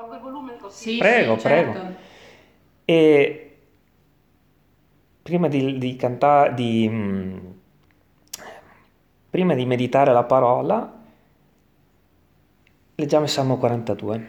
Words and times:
Tolgo 0.00 0.14
il 0.14 0.20
volume 0.22 0.56
così. 0.56 0.92
Sì, 0.92 0.98
Prego, 0.98 1.36
sì, 1.36 1.42
prego. 1.42 1.72
certo. 1.74 1.94
E 2.86 3.56
prima 5.20 5.46
di, 5.46 5.76
di 5.76 5.96
cantare, 5.96 6.54
di, 6.54 6.88
mm, 6.88 7.38
prima 9.28 9.52
di 9.54 9.66
meditare 9.66 10.14
la 10.14 10.24
parola, 10.24 11.00
leggiamo 12.94 13.24
il 13.24 13.30
Salmo 13.30 13.58
42. 13.58 14.28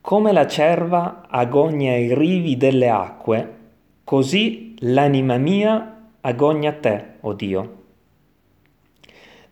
Come 0.00 0.32
la 0.32 0.46
cerva 0.46 1.26
agogna 1.28 1.90
ai 1.90 2.14
rivi 2.14 2.56
delle 2.56 2.88
acque, 2.88 3.58
così 4.04 4.76
l'anima 4.78 5.38
mia 5.38 6.10
agogna 6.20 6.70
a 6.70 6.74
te, 6.74 7.14
o 7.22 7.32
Dio. 7.32 7.82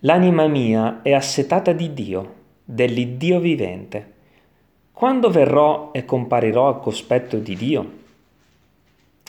L'anima 0.00 0.46
mia 0.46 1.02
è 1.02 1.12
assetata 1.12 1.72
di 1.72 1.92
Dio, 1.92 2.38
dell'Iddio 2.70 3.40
vivente. 3.40 4.12
Quando 4.92 5.28
verrò 5.28 5.90
e 5.92 6.04
comparirò 6.04 6.68
al 6.68 6.80
cospetto 6.80 7.38
di 7.38 7.56
Dio? 7.56 7.90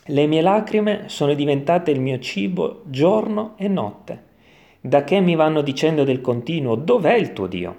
Le 0.05 0.27
mie 0.27 0.41
lacrime 0.41 1.05
sono 1.07 1.33
diventate 1.33 1.89
il 1.89 1.99
mio 1.99 2.19
cibo 2.19 2.83
giorno 2.85 3.53
e 3.55 3.67
notte, 3.67 4.23
da 4.80 5.03
che 5.03 5.19
mi 5.21 5.33
vanno 5.35 5.61
dicendo 5.61 6.03
del 6.03 6.21
continuo, 6.21 6.75
dov'è 6.75 7.16
il 7.16 7.33
tuo 7.33 7.47
Dio? 7.47 7.75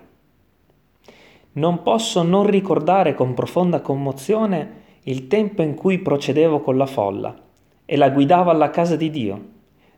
Non 1.52 1.82
posso 1.82 2.24
non 2.24 2.46
ricordare 2.46 3.14
con 3.14 3.34
profonda 3.34 3.80
commozione 3.80 4.80
il 5.04 5.28
tempo 5.28 5.62
in 5.62 5.74
cui 5.74 5.98
procedevo 5.98 6.60
con 6.60 6.76
la 6.76 6.86
folla 6.86 7.36
e 7.84 7.96
la 7.96 8.10
guidavo 8.10 8.50
alla 8.50 8.70
casa 8.70 8.96
di 8.96 9.10
Dio, 9.10 9.44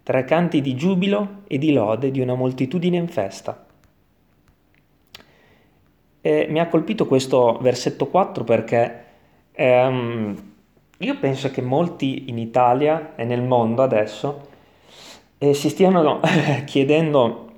tra 0.03 0.25
canti 0.25 0.61
di 0.61 0.75
giubilo 0.75 1.42
e 1.47 1.56
di 1.56 1.73
lode 1.73 2.11
di 2.11 2.20
una 2.20 2.34
moltitudine 2.34 2.98
in 2.98 3.09
festa. 3.09 3.65
E 6.27 6.46
mi 6.48 6.59
ha 6.59 6.69
colpito 6.69 7.05
questo 7.05 7.59
versetto 7.60 8.06
4 8.06 8.45
perché 8.45 9.05
ehm, 9.52 10.53
io 10.97 11.19
penso 11.19 11.50
che 11.50 11.61
molti 11.61 12.31
in 12.31 12.39
Italia 12.39 13.12
e 13.14 13.25
nel 13.25 13.42
mondo 13.42 13.83
adesso 13.83 14.47
eh, 15.36 15.53
si 15.53 15.69
stiano 15.69 16.20
chiedendo 16.64 17.53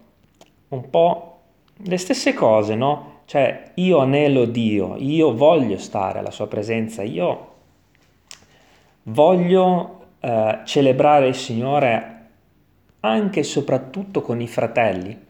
un 0.71 0.91
po' 0.91 1.39
le 1.77 1.97
stesse 1.97 2.35
cose, 2.35 2.75
no? 2.75 3.21
Cioè, 3.27 3.71
io 3.75 3.99
anelo 3.99 4.47
Dio, 4.47 4.97
io 4.99 5.33
voglio 5.33 5.79
stare 5.79 6.19
alla 6.19 6.33
sua 6.33 6.49
presenza, 6.49 7.05
io 7.05 7.55
voglio 9.05 10.07
eh, 10.19 10.59
celebrare 10.65 11.29
il 11.29 11.37
Signore 11.37 12.27
anche 12.99 13.39
e 13.39 13.45
soprattutto 13.45 14.23
con 14.23 14.41
i 14.41 14.49
fratelli. 14.49 15.25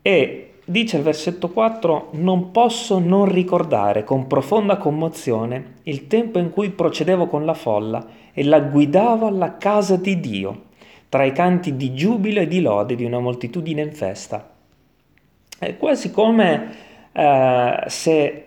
E 0.00 0.45
dice 0.68 0.96
il 0.96 1.04
versetto 1.04 1.48
4, 1.48 2.08
non 2.14 2.50
posso 2.50 2.98
non 2.98 3.24
ricordare 3.26 4.02
con 4.02 4.26
profonda 4.26 4.76
commozione 4.76 5.74
il 5.84 6.08
tempo 6.08 6.40
in 6.40 6.50
cui 6.50 6.70
procedevo 6.70 7.28
con 7.28 7.44
la 7.44 7.54
folla 7.54 8.04
e 8.32 8.42
la 8.42 8.60
guidavo 8.60 9.28
alla 9.28 9.56
casa 9.56 9.96
di 9.96 10.18
Dio, 10.18 10.64
tra 11.08 11.24
i 11.24 11.32
canti 11.32 11.76
di 11.76 11.94
giubilo 11.94 12.40
e 12.40 12.48
di 12.48 12.60
lode 12.60 12.96
di 12.96 13.04
una 13.04 13.20
moltitudine 13.20 13.80
in 13.80 13.92
festa. 13.92 14.54
È 15.58 15.76
quasi 15.76 16.10
come 16.10 16.74
eh, 17.12 17.84
se 17.86 18.46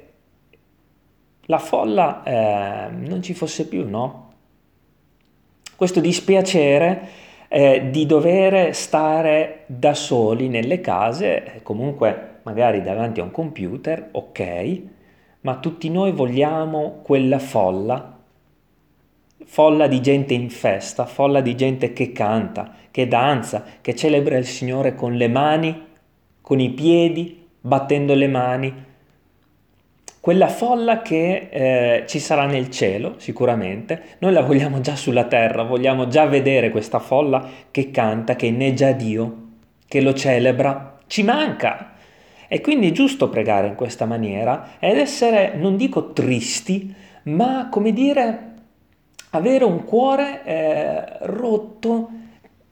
la 1.41 1.57
folla 1.57 2.21
eh, 2.23 2.89
non 2.91 3.21
ci 3.23 3.33
fosse 3.33 3.65
più, 3.65 3.89
no? 3.89 4.27
Questo 5.75 6.01
dispiacere 6.01 7.27
eh, 7.49 7.89
di 7.89 8.05
dover 8.05 8.73
stare 8.75 9.63
da 9.65 9.93
soli 9.93 10.47
nelle 10.47 10.79
case, 10.79 11.59
comunque 11.63 12.37
magari 12.43 12.81
davanti 12.81 13.19
a 13.19 13.23
un 13.23 13.31
computer, 13.31 14.09
ok, 14.11 14.81
ma 15.41 15.57
tutti 15.57 15.89
noi 15.89 16.11
vogliamo 16.11 16.99
quella 17.01 17.39
folla, 17.39 18.17
folla 19.45 19.87
di 19.87 19.99
gente 19.99 20.35
in 20.35 20.49
festa, 20.49 21.05
folla 21.05 21.41
di 21.41 21.55
gente 21.55 21.91
che 21.91 22.11
canta, 22.11 22.71
che 22.91 23.07
danza, 23.07 23.63
che 23.81 23.95
celebra 23.95 24.37
il 24.37 24.45
Signore 24.45 24.93
con 24.93 25.15
le 25.15 25.27
mani, 25.27 25.87
con 26.41 26.59
i 26.59 26.69
piedi, 26.69 27.47
battendo 27.59 28.13
le 28.13 28.27
mani. 28.27 28.87
Quella 30.21 30.49
folla 30.49 31.01
che 31.01 31.47
eh, 31.49 32.03
ci 32.05 32.19
sarà 32.19 32.45
nel 32.45 32.69
cielo, 32.69 33.15
sicuramente, 33.19 34.17
noi 34.19 34.33
la 34.33 34.41
vogliamo 34.41 34.81
già 34.81 34.97
sulla 34.97 35.23
terra, 35.23 35.63
vogliamo 35.63 36.07
già 36.07 36.25
vedere 36.25 36.71
questa 36.71 36.99
folla 36.99 37.47
che 37.71 37.89
canta, 37.89 38.35
che 38.35 38.47
inneggia 38.47 38.91
Dio, 38.91 39.47
che 39.87 40.01
lo 40.01 40.13
celebra. 40.13 40.97
Ci 41.07 41.23
manca! 41.23 41.93
E 42.49 42.59
quindi 42.61 42.89
è 42.89 42.91
giusto 42.91 43.29
pregare 43.29 43.67
in 43.67 43.75
questa 43.75 44.05
maniera 44.05 44.71
ed 44.79 44.97
essere, 44.97 45.53
non 45.55 45.77
dico 45.77 46.11
tristi, 46.11 46.93
ma 47.23 47.69
come 47.69 47.93
dire, 47.93 48.53
avere 49.31 49.63
un 49.63 49.85
cuore 49.85 50.43
eh, 50.43 51.03
rotto, 51.21 52.09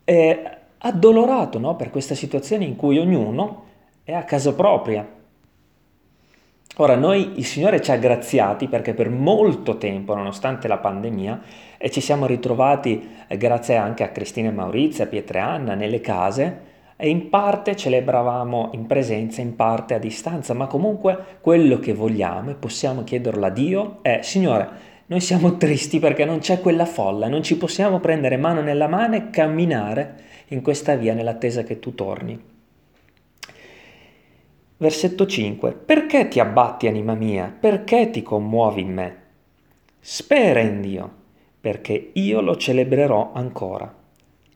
eh, 0.04 0.44
addolorato 0.80 1.60
no? 1.60 1.76
per 1.76 1.92
questa 1.92 2.16
situazione 2.16 2.66
in 2.66 2.76
cui 2.76 2.98
ognuno 2.98 3.66
è 4.04 4.14
a 4.14 4.24
casa 4.24 4.54
propria. 4.54 5.17
Ora, 6.80 6.96
noi 6.96 7.34
il 7.38 7.46
Signore 7.46 7.82
ci 7.82 7.92
ha 7.92 7.98
graziati 7.98 8.68
perché 8.68 8.94
per 8.94 9.10
molto 9.10 9.78
tempo, 9.78 10.14
nonostante 10.14 10.68
la 10.68 10.78
pandemia, 10.78 11.42
e 11.76 11.90
ci 11.90 12.02
siamo 12.02 12.28
ritrovati, 12.28 13.16
eh, 13.28 13.36
grazie 13.36 13.78
anche 13.78 14.04
a 14.04 14.10
Cristina 14.10 14.50
e 14.50 14.52
Maurizio, 14.52 15.04
a 15.04 15.08
Pietra 15.08 15.48
Anna, 15.48 15.74
nelle 15.74 16.02
case, 16.02 16.76
e 16.96 17.10
in 17.10 17.30
parte 17.30 17.76
celebravamo 17.76 18.70
in 18.74 18.86
presenza, 18.86 19.42
in 19.42 19.56
parte 19.56 19.96
a 19.96 20.00
distanza, 20.00 20.54
ma 20.54 20.68
comunque 20.68 21.18
quello 21.42 21.80
che 21.80 21.94
vogliamo 21.94 22.52
e 22.52 22.56
possiamo 22.56 23.04
chiederlo 23.04 23.48
a 23.48 23.50
Dio 23.50 23.98
è, 24.04 24.20
Signore, 24.22 24.70
noi 25.08 25.20
siamo 25.20 25.58
tristi 25.58 25.98
perché 25.98 26.26
non 26.26 26.40
c'è 26.40 26.62
quella 26.62 26.86
folla, 26.86 27.28
non 27.28 27.42
ci 27.42 27.58
possiamo 27.58 28.00
prendere 28.00 28.38
mano 28.38 28.62
nella 28.62 28.88
mano 28.88 29.16
e 29.16 29.32
camminare 29.32 30.16
in 30.50 30.62
questa 30.62 30.96
via 30.96 31.16
nell'attesa 31.16 31.64
che 31.64 31.80
tu 31.80 31.96
torni. 31.96 32.57
Versetto 34.80 35.26
5. 35.26 35.72
Perché 35.72 36.28
ti 36.28 36.40
abbatti, 36.40 36.86
anima 36.86 37.16
mia? 37.16 37.52
Perché 37.60 38.12
ti 38.12 38.22
commuovi 38.22 38.82
in 38.82 38.94
me? 38.94 39.18
Spera 40.00 40.60
in 40.60 40.82
Dio, 40.82 41.12
perché 41.60 42.12
io 42.14 42.42
lo 42.42 42.56
celebrerò 42.56 43.32
ancora. 43.34 43.92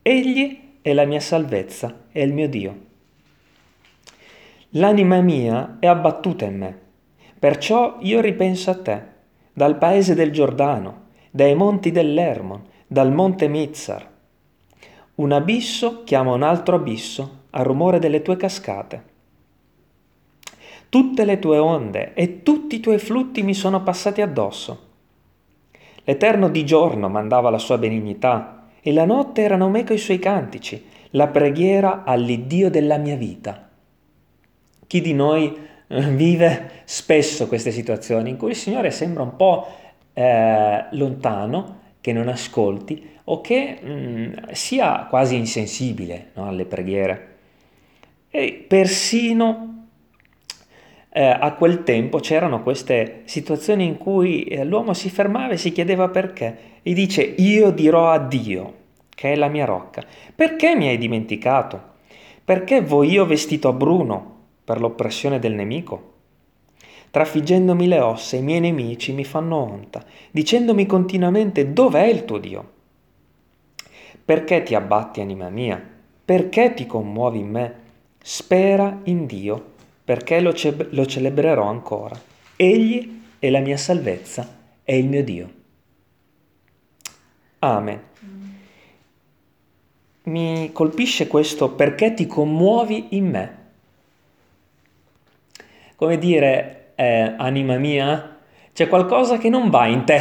Egli 0.00 0.76
è 0.80 0.92
la 0.92 1.04
mia 1.06 1.18
salvezza, 1.18 2.04
è 2.12 2.20
il 2.20 2.32
mio 2.32 2.48
Dio. 2.48 2.80
L'anima 4.70 5.20
mia 5.20 5.78
è 5.80 5.88
abbattuta 5.88 6.44
in 6.44 6.56
me, 6.56 6.78
perciò 7.36 7.98
io 8.00 8.20
ripenso 8.20 8.70
a 8.70 8.80
te, 8.80 9.02
dal 9.52 9.76
paese 9.76 10.14
del 10.14 10.30
Giordano, 10.30 11.06
dai 11.32 11.56
monti 11.56 11.90
dell'Ermon, 11.90 12.62
dal 12.86 13.12
monte 13.12 13.48
Mizzar. 13.48 14.08
Un 15.16 15.32
abisso 15.32 16.04
chiama 16.04 16.32
un 16.32 16.44
altro 16.44 16.76
abisso 16.76 17.40
al 17.50 17.64
rumore 17.64 17.98
delle 17.98 18.22
tue 18.22 18.36
cascate. 18.36 19.10
Tutte 20.92 21.24
le 21.24 21.38
tue 21.38 21.56
onde 21.56 22.12
e 22.12 22.42
tutti 22.42 22.76
i 22.76 22.80
tuoi 22.80 22.98
flutti 22.98 23.42
mi 23.42 23.54
sono 23.54 23.82
passati 23.82 24.20
addosso. 24.20 24.90
L'Eterno 26.04 26.50
di 26.50 26.66
giorno 26.66 27.08
mandava 27.08 27.48
la 27.48 27.56
sua 27.56 27.78
benignità 27.78 28.66
e 28.82 28.92
la 28.92 29.06
notte 29.06 29.40
erano 29.40 29.70
meco 29.70 29.94
i 29.94 29.98
suoi 29.98 30.18
cantici, 30.18 30.84
la 31.12 31.28
preghiera 31.28 32.04
all'Iddio 32.04 32.68
della 32.68 32.98
mia 32.98 33.16
vita. 33.16 33.70
Chi 34.86 35.00
di 35.00 35.14
noi 35.14 35.56
eh, 35.86 36.00
vive 36.10 36.82
spesso 36.84 37.48
queste 37.48 37.70
situazioni 37.70 38.28
in 38.28 38.36
cui 38.36 38.50
il 38.50 38.56
Signore 38.56 38.90
sembra 38.90 39.22
un 39.22 39.34
po' 39.34 39.66
eh, 40.12 40.88
lontano, 40.90 41.78
che 42.02 42.12
non 42.12 42.28
ascolti 42.28 43.12
o 43.24 43.40
che 43.40 43.78
mh, 43.80 43.90
mm, 43.90 44.32
sia 44.50 45.06
quasi 45.08 45.36
insensibile 45.36 46.32
no, 46.34 46.48
alle 46.48 46.66
preghiere. 46.66 47.36
E 48.28 48.66
persino 48.68 49.72
eh, 51.12 51.24
a 51.24 51.52
quel 51.52 51.82
tempo 51.82 52.18
c'erano 52.18 52.62
queste 52.62 53.22
situazioni 53.24 53.84
in 53.84 53.98
cui 53.98 54.44
eh, 54.44 54.64
l'uomo 54.64 54.94
si 54.94 55.10
fermava 55.10 55.52
e 55.52 55.56
si 55.58 55.72
chiedeva 55.72 56.08
perché. 56.08 56.80
E 56.82 56.92
dice 56.94 57.22
io 57.22 57.70
dirò 57.70 58.10
a 58.10 58.18
Dio 58.18 58.74
che 59.08 59.32
è 59.32 59.36
la 59.36 59.48
mia 59.48 59.64
rocca. 59.64 60.02
Perché 60.34 60.74
mi 60.74 60.88
hai 60.88 60.98
dimenticato? 60.98 61.90
Perché 62.44 62.80
voi 62.80 63.10
io 63.10 63.26
vestito 63.26 63.68
a 63.68 63.72
bruno 63.72 64.36
per 64.64 64.80
l'oppressione 64.80 65.38
del 65.38 65.52
nemico? 65.52 66.10
Trafiggendomi 67.10 67.86
le 67.86 68.00
ossa 68.00 68.36
i 68.36 68.42
miei 68.42 68.60
nemici 68.60 69.12
mi 69.12 69.24
fanno 69.24 69.56
onta 69.56 70.02
dicendomi 70.30 70.86
continuamente 70.86 71.74
dov'è 71.74 72.06
il 72.06 72.24
tuo 72.24 72.38
Dio 72.38 72.72
perché 74.24 74.62
ti 74.62 74.74
abbatti 74.74 75.20
anima 75.20 75.48
mia? 75.48 75.82
Perché 76.24 76.74
ti 76.74 76.86
commuovi 76.86 77.40
in 77.40 77.50
me? 77.50 77.74
Spera 78.22 79.00
in 79.04 79.26
Dio 79.26 79.71
perché 80.04 80.40
lo, 80.40 80.52
ce- 80.52 80.88
lo 80.90 81.06
celebrerò 81.06 81.66
ancora. 81.66 82.18
Egli 82.56 83.20
è 83.38 83.50
la 83.50 83.60
mia 83.60 83.76
salvezza, 83.76 84.48
è 84.82 84.92
il 84.92 85.08
mio 85.08 85.22
Dio. 85.22 85.50
Amen. 87.60 88.00
Mi 90.24 90.70
colpisce 90.72 91.26
questo 91.26 91.70
perché 91.70 92.14
ti 92.14 92.26
commuovi 92.26 93.08
in 93.10 93.28
me. 93.28 93.56
Come 95.96 96.18
dire, 96.18 96.92
eh, 96.96 97.34
anima 97.36 97.76
mia? 97.78 98.38
C'è 98.72 98.88
qualcosa 98.88 99.38
che 99.38 99.48
non 99.48 99.70
va 99.70 99.86
in 99.86 100.04
te. 100.04 100.20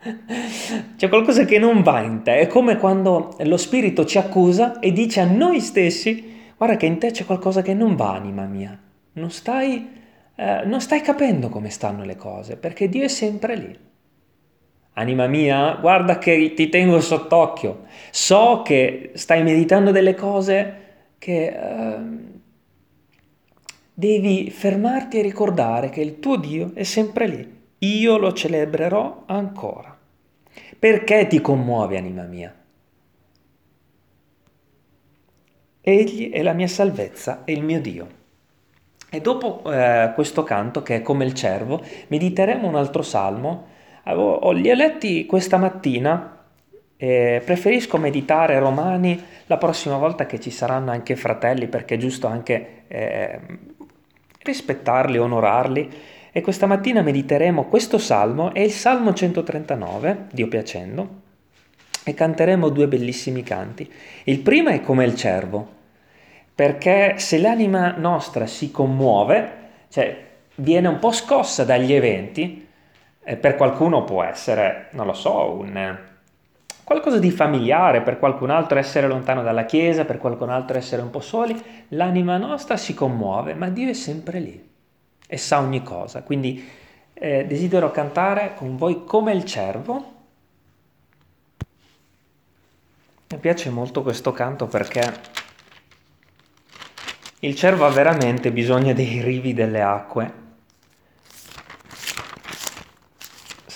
C'è 0.96 1.08
qualcosa 1.08 1.44
che 1.44 1.58
non 1.58 1.82
va 1.82 2.00
in 2.00 2.22
te. 2.22 2.40
È 2.40 2.46
come 2.46 2.76
quando 2.76 3.36
lo 3.38 3.56
spirito 3.56 4.04
ci 4.06 4.18
accusa 4.18 4.78
e 4.78 4.92
dice 4.92 5.20
a 5.20 5.24
noi 5.24 5.60
stessi, 5.60 6.52
guarda 6.56 6.76
che 6.76 6.86
in 6.86 6.98
te 6.98 7.10
c'è 7.10 7.24
qualcosa 7.24 7.62
che 7.62 7.74
non 7.74 7.96
va, 7.96 8.14
anima 8.14 8.44
mia. 8.44 8.78
Non 9.12 9.30
stai, 9.30 9.90
eh, 10.34 10.62
non 10.64 10.80
stai 10.80 11.00
capendo 11.00 11.48
come 11.48 11.70
stanno 11.70 12.04
le 12.04 12.16
cose, 12.16 12.56
perché 12.56 12.88
Dio 12.88 13.04
è 13.04 13.08
sempre 13.08 13.56
lì. 13.56 13.78
Anima 14.94 15.26
mia, 15.26 15.74
guarda 15.74 16.18
che 16.18 16.52
ti 16.54 16.68
tengo 16.68 17.00
sott'occhio. 17.00 17.84
So 18.10 18.62
che 18.64 19.12
stai 19.14 19.42
meditando 19.42 19.92
delle 19.92 20.14
cose 20.14 20.76
che 21.18 21.46
eh, 21.46 21.98
devi 23.94 24.50
fermarti 24.50 25.18
e 25.18 25.22
ricordare 25.22 25.90
che 25.90 26.00
il 26.00 26.18
tuo 26.18 26.36
Dio 26.36 26.72
è 26.74 26.82
sempre 26.82 27.26
lì. 27.26 27.58
Io 27.78 28.18
lo 28.18 28.32
celebrerò 28.32 29.24
ancora. 29.26 29.96
Perché 30.78 31.26
ti 31.26 31.40
commuove, 31.40 31.96
anima 31.96 32.24
mia? 32.24 32.54
Egli 35.80 36.30
è 36.30 36.42
la 36.42 36.52
mia 36.52 36.68
salvezza 36.68 37.44
e 37.44 37.52
il 37.52 37.62
mio 37.62 37.80
Dio. 37.80 38.19
E 39.10 39.20
dopo 39.20 39.62
eh, 39.70 40.12
questo 40.14 40.44
canto, 40.44 40.82
che 40.82 40.96
è 40.96 41.02
come 41.02 41.24
il 41.24 41.34
cervo, 41.34 41.82
mediteremo 42.08 42.66
un 42.66 42.76
altro 42.76 43.02
salmo 43.02 43.66
Avevo, 44.04 44.52
li 44.52 44.70
ho 44.70 44.74
letti 44.74 45.26
questa 45.26 45.58
mattina, 45.58 46.38
eh, 46.96 47.42
preferisco 47.44 47.98
meditare 47.98 48.58
romani 48.58 49.22
la 49.46 49.58
prossima 49.58 49.96
volta 49.96 50.26
che 50.26 50.40
ci 50.40 50.50
saranno 50.50 50.90
anche 50.90 51.16
fratelli 51.16 51.66
perché 51.66 51.94
è 51.94 51.98
giusto 51.98 52.26
anche 52.26 52.84
eh, 52.88 53.40
rispettarli, 54.42 55.18
onorarli. 55.18 55.90
E 56.32 56.40
questa 56.40 56.66
mattina 56.66 57.02
mediteremo 57.02 57.64
questo 57.64 57.98
salmo, 57.98 58.54
è 58.54 58.60
il 58.60 58.70
Salmo 58.70 59.12
139, 59.12 60.26
Dio 60.30 60.46
piacendo, 60.46 61.08
e 62.04 62.14
canteremo 62.14 62.68
due 62.68 62.86
bellissimi 62.86 63.42
canti. 63.42 63.90
Il 64.24 64.38
primo 64.38 64.68
è 64.68 64.80
come 64.80 65.04
il 65.04 65.16
cervo, 65.16 65.78
perché 66.54 67.14
se 67.18 67.38
l'anima 67.38 67.94
nostra 67.96 68.46
si 68.46 68.70
commuove, 68.70 69.52
cioè 69.88 70.28
viene 70.56 70.88
un 70.88 70.98
po' 70.98 71.12
scossa 71.12 71.64
dagli 71.64 71.92
eventi, 71.92 72.68
per 73.40 73.56
qualcuno 73.56 74.04
può 74.04 74.22
essere, 74.22 74.88
non 74.92 75.06
lo 75.06 75.12
so, 75.12 75.52
un, 75.52 75.98
qualcosa 76.84 77.18
di 77.18 77.30
familiare, 77.30 78.02
per 78.02 78.18
qualcun 78.18 78.50
altro 78.50 78.78
essere 78.78 79.06
lontano 79.06 79.42
dalla 79.42 79.64
Chiesa, 79.64 80.04
per 80.04 80.18
qualcun 80.18 80.50
altro 80.50 80.76
essere 80.76 81.02
un 81.02 81.10
po' 81.10 81.20
soli, 81.20 81.56
l'anima 81.90 82.36
nostra 82.36 82.76
si 82.76 82.94
commuove, 82.94 83.54
ma 83.54 83.68
Dio 83.68 83.88
è 83.88 83.92
sempre 83.92 84.40
lì 84.40 84.68
e 85.26 85.36
sa 85.36 85.60
ogni 85.60 85.84
cosa. 85.84 86.22
Quindi 86.22 86.68
eh, 87.14 87.44
desidero 87.46 87.92
cantare 87.92 88.54
con 88.56 88.76
voi 88.76 89.04
come 89.04 89.32
il 89.32 89.44
cervo. 89.44 90.04
Mi 93.28 93.38
piace 93.38 93.70
molto 93.70 94.02
questo 94.02 94.32
canto 94.32 94.66
perché 94.66 95.02
il 97.40 97.54
cervo 97.54 97.86
ha 97.86 97.90
veramente 97.90 98.52
bisogno 98.52 98.92
dei 98.92 99.20
rivi 99.22 99.52
delle 99.54 99.80
acque 99.80 100.40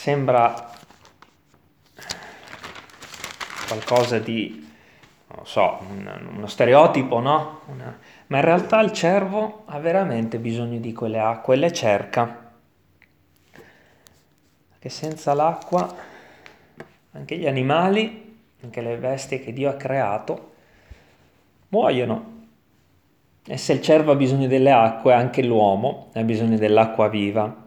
sembra 0.04 0.70
qualcosa 3.66 4.18
di, 4.18 4.70
non 5.28 5.46
so, 5.46 5.78
un, 5.88 6.28
uno 6.36 6.46
stereotipo, 6.46 7.20
no? 7.20 7.60
Una, 7.68 7.98
ma 8.26 8.36
in 8.36 8.44
realtà 8.44 8.80
il 8.80 8.92
cervo 8.92 9.62
ha 9.64 9.78
veramente 9.78 10.38
bisogno 10.38 10.78
di 10.78 10.92
quelle 10.92 11.18
acque 11.18 11.56
le 11.56 11.72
cerca. 11.72 12.52
Che 14.78 14.88
senza 14.90 15.32
l'acqua 15.32 15.90
anche 17.12 17.38
gli 17.38 17.46
animali, 17.46 18.40
anche 18.62 18.82
le 18.82 18.96
bestie 18.96 19.40
che 19.40 19.54
Dio 19.54 19.70
ha 19.70 19.74
creato, 19.74 20.52
muoiono. 21.68 22.33
E 23.46 23.56
se 23.58 23.72
il 23.74 23.82
cervo 23.82 24.12
ha 24.12 24.16
bisogno 24.16 24.46
delle 24.46 24.72
acque, 24.72 25.12
anche 25.12 25.42
l'uomo 25.42 26.08
ha 26.14 26.22
bisogno 26.22 26.56
dell'acqua 26.56 27.08
viva. 27.08 27.62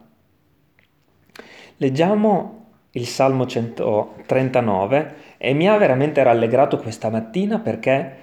Leggiamo 1.78 2.66
il 2.92 3.06
Salmo 3.06 3.46
139 3.46 5.16
e 5.38 5.54
mi 5.54 5.70
ha 5.70 5.78
veramente 5.78 6.24
rallegrato 6.24 6.78
questa 6.78 7.10
mattina 7.10 7.60
perché 7.60 8.18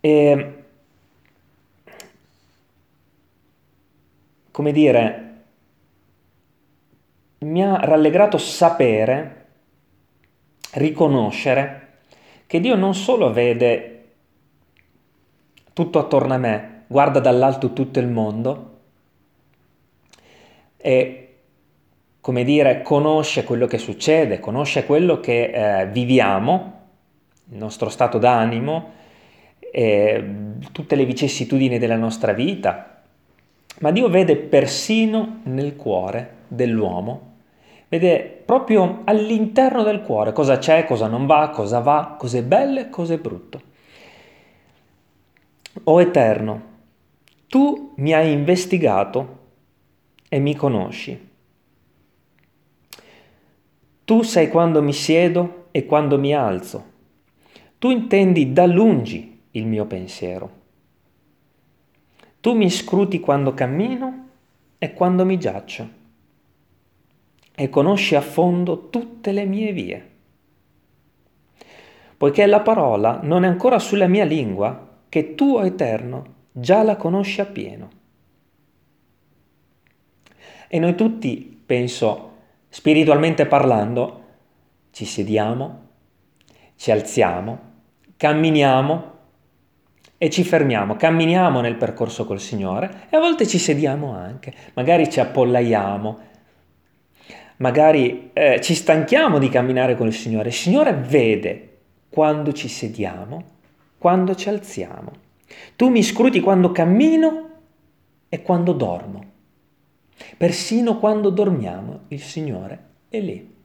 eh, 0.00 0.58
come 4.58 4.72
dire, 4.72 5.24
mi 7.38 7.62
ha 7.62 7.76
rallegrato 7.76 8.38
sapere, 8.38 9.46
riconoscere 10.72 11.86
che 12.46 12.58
Dio 12.58 12.74
non 12.74 12.92
solo 12.92 13.32
vede 13.32 13.97
tutto 15.78 16.00
attorno 16.00 16.34
a 16.34 16.38
me, 16.38 16.82
guarda 16.88 17.20
dall'alto 17.20 17.72
tutto 17.72 18.00
il 18.00 18.08
mondo 18.08 18.78
e 20.76 21.34
come 22.20 22.42
dire, 22.42 22.82
conosce 22.82 23.44
quello 23.44 23.68
che 23.68 23.78
succede, 23.78 24.40
conosce 24.40 24.84
quello 24.84 25.20
che 25.20 25.52
eh, 25.52 25.86
viviamo, 25.86 26.72
il 27.52 27.58
nostro 27.58 27.90
stato 27.90 28.18
d'animo, 28.18 28.90
eh, 29.60 30.24
tutte 30.72 30.96
le 30.96 31.04
vicissitudini 31.04 31.78
della 31.78 31.94
nostra 31.94 32.32
vita, 32.32 33.02
ma 33.78 33.92
Dio 33.92 34.08
vede 34.08 34.34
persino 34.34 35.42
nel 35.44 35.76
cuore 35.76 36.38
dell'uomo, 36.48 37.34
vede 37.86 38.42
proprio 38.44 39.02
all'interno 39.04 39.84
del 39.84 40.02
cuore 40.02 40.32
cosa 40.32 40.58
c'è, 40.58 40.84
cosa 40.84 41.06
non 41.06 41.24
va, 41.24 41.50
cosa 41.50 41.78
va, 41.78 42.16
cosa 42.18 42.38
è 42.38 42.42
bello 42.42 42.80
e 42.80 42.90
cosa 42.90 43.14
è 43.14 43.18
brutto. 43.18 43.76
O 45.84 46.00
Eterno, 46.00 46.62
tu 47.46 47.92
mi 47.96 48.12
hai 48.12 48.32
investigato 48.32 49.38
e 50.28 50.38
mi 50.38 50.54
conosci. 50.54 51.28
Tu 54.04 54.22
sai 54.22 54.48
quando 54.48 54.82
mi 54.82 54.92
siedo 54.92 55.66
e 55.70 55.84
quando 55.84 56.18
mi 56.18 56.34
alzo. 56.34 56.84
Tu 57.78 57.90
intendi 57.90 58.52
da 58.52 58.66
lungi 58.66 59.42
il 59.52 59.66
mio 59.66 59.86
pensiero. 59.86 60.50
Tu 62.40 62.54
mi 62.54 62.70
scruti 62.70 63.20
quando 63.20 63.54
cammino 63.54 64.28
e 64.78 64.94
quando 64.94 65.24
mi 65.24 65.38
giaccio 65.38 65.96
e 67.60 67.68
conosci 67.68 68.14
a 68.14 68.20
fondo 68.20 68.88
tutte 68.88 69.32
le 69.32 69.44
mie 69.44 69.72
vie. 69.72 70.10
Poiché 72.16 72.46
la 72.46 72.60
parola 72.60 73.18
non 73.24 73.42
è 73.42 73.48
ancora 73.48 73.80
sulla 73.80 74.06
mia 74.06 74.24
lingua, 74.24 74.87
che 75.08 75.34
tu, 75.34 75.58
Eterno, 75.58 76.34
già 76.52 76.82
la 76.82 76.96
conosci 76.96 77.40
appieno. 77.40 77.88
E 80.68 80.78
noi 80.78 80.94
tutti, 80.94 81.62
penso, 81.64 82.28
Spiritualmente 82.70 83.46
parlando, 83.46 84.24
ci 84.90 85.06
sediamo, 85.06 85.86
ci 86.76 86.90
alziamo, 86.90 87.58
camminiamo 88.16 89.12
e 90.18 90.28
ci 90.28 90.44
fermiamo, 90.44 90.96
camminiamo 90.96 91.60
nel 91.60 91.76
percorso 91.76 92.26
col 92.26 92.40
Signore 92.40 93.06
e 93.08 93.16
a 93.16 93.20
volte 93.20 93.46
ci 93.46 93.58
sediamo 93.58 94.12
anche, 94.14 94.52
magari 94.74 95.10
ci 95.10 95.18
appollaiamo, 95.18 96.18
magari 97.56 98.30
eh, 98.34 98.60
ci 98.60 98.74
stanchiamo 98.74 99.38
di 99.38 99.48
camminare 99.48 99.96
con 99.96 100.06
il 100.06 100.14
Signore. 100.14 100.48
Il 100.48 100.54
Signore 100.54 100.92
vede 100.92 101.78
quando 102.10 102.52
ci 102.52 102.68
sediamo, 102.68 103.56
quando 103.98 104.34
ci 104.34 104.48
alziamo. 104.48 105.12
Tu 105.76 105.88
mi 105.88 106.02
scruti 106.02 106.40
quando 106.40 106.72
cammino 106.72 107.48
e 108.28 108.42
quando 108.42 108.72
dormo. 108.72 109.24
Persino 110.36 110.98
quando 110.98 111.30
dormiamo 111.30 112.00
il 112.08 112.20
Signore 112.20 112.84
è 113.08 113.20
lì. 113.20 113.56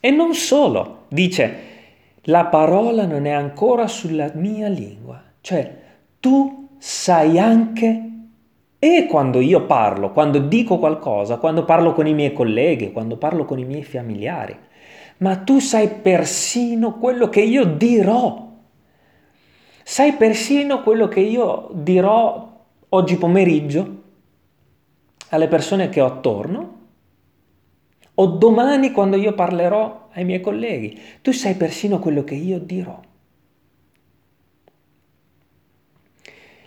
E 0.00 0.10
non 0.10 0.34
solo, 0.34 1.04
dice, 1.08 1.54
la 2.22 2.46
parola 2.46 3.06
non 3.06 3.26
è 3.26 3.30
ancora 3.30 3.86
sulla 3.86 4.30
mia 4.34 4.68
lingua, 4.68 5.22
cioè 5.40 5.82
tu 6.20 6.68
sai 6.78 7.38
anche 7.38 8.10
e 8.78 9.06
quando 9.06 9.40
io 9.40 9.64
parlo, 9.64 10.12
quando 10.12 10.38
dico 10.38 10.78
qualcosa, 10.78 11.38
quando 11.38 11.64
parlo 11.64 11.92
con 11.92 12.06
i 12.06 12.14
miei 12.14 12.32
colleghi, 12.32 12.92
quando 12.92 13.16
parlo 13.16 13.44
con 13.44 13.58
i 13.58 13.64
miei 13.64 13.82
familiari, 13.82 14.56
ma 15.18 15.36
tu 15.38 15.58
sai 15.60 15.88
persino 15.88 16.98
quello 16.98 17.28
che 17.28 17.40
io 17.40 17.64
dirò. 17.64 18.45
Sai 19.88 20.14
persino 20.14 20.82
quello 20.82 21.06
che 21.06 21.20
io 21.20 21.70
dirò 21.72 22.64
oggi 22.88 23.16
pomeriggio 23.16 24.02
alle 25.28 25.46
persone 25.46 25.88
che 25.90 26.00
ho 26.00 26.06
attorno 26.06 26.78
o 28.14 28.26
domani 28.26 28.90
quando 28.90 29.16
io 29.16 29.32
parlerò 29.32 30.08
ai 30.10 30.24
miei 30.24 30.40
colleghi. 30.40 30.98
Tu 31.22 31.30
sai 31.30 31.54
persino 31.54 32.00
quello 32.00 32.24
che 32.24 32.34
io 32.34 32.58
dirò. 32.58 33.00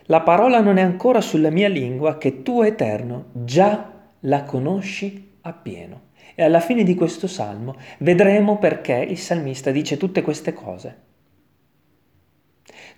la 0.10 0.22
parola 0.22 0.60
non 0.60 0.78
è 0.78 0.82
ancora 0.82 1.22
sulla 1.22 1.52
mia 1.52 1.68
lingua 1.68 2.18
che 2.18 2.42
tu, 2.42 2.64
Eterno, 2.64 3.26
già 3.34 3.92
la 4.22 4.44
conosci 4.44 5.34
appieno. 5.42 6.08
E 6.34 6.44
alla 6.44 6.60
fine 6.60 6.84
di 6.84 6.96
questo 6.96 7.28
salmo 7.28 7.76
vedremo 8.00 8.58
perché 8.58 8.96
il 8.96 9.20
salmista 9.20 9.70
dice 9.70 9.98
tutte 9.98 10.24
queste 10.24 10.54
cose. 10.54 10.98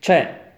Cioè, 0.02 0.52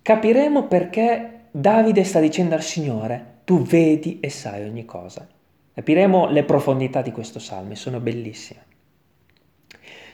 capiremo 0.00 0.66
perché 0.66 1.48
Davide 1.50 2.04
sta 2.04 2.20
dicendo 2.20 2.54
al 2.54 2.62
Signore, 2.62 3.40
tu 3.44 3.60
vedi 3.60 4.18
e 4.18 4.30
sai 4.30 4.64
ogni 4.64 4.86
cosa. 4.86 5.28
Capiremo 5.74 6.30
le 6.30 6.42
profondità 6.44 7.02
di 7.02 7.12
questo 7.12 7.38
salmo, 7.38 7.74
sono 7.74 8.00
bellissime. 8.00 8.64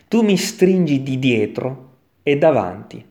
Tu 0.08 0.22
mi 0.22 0.36
stringi 0.36 1.04
di 1.04 1.20
dietro 1.20 1.98
e 2.24 2.36
davanti 2.36 3.04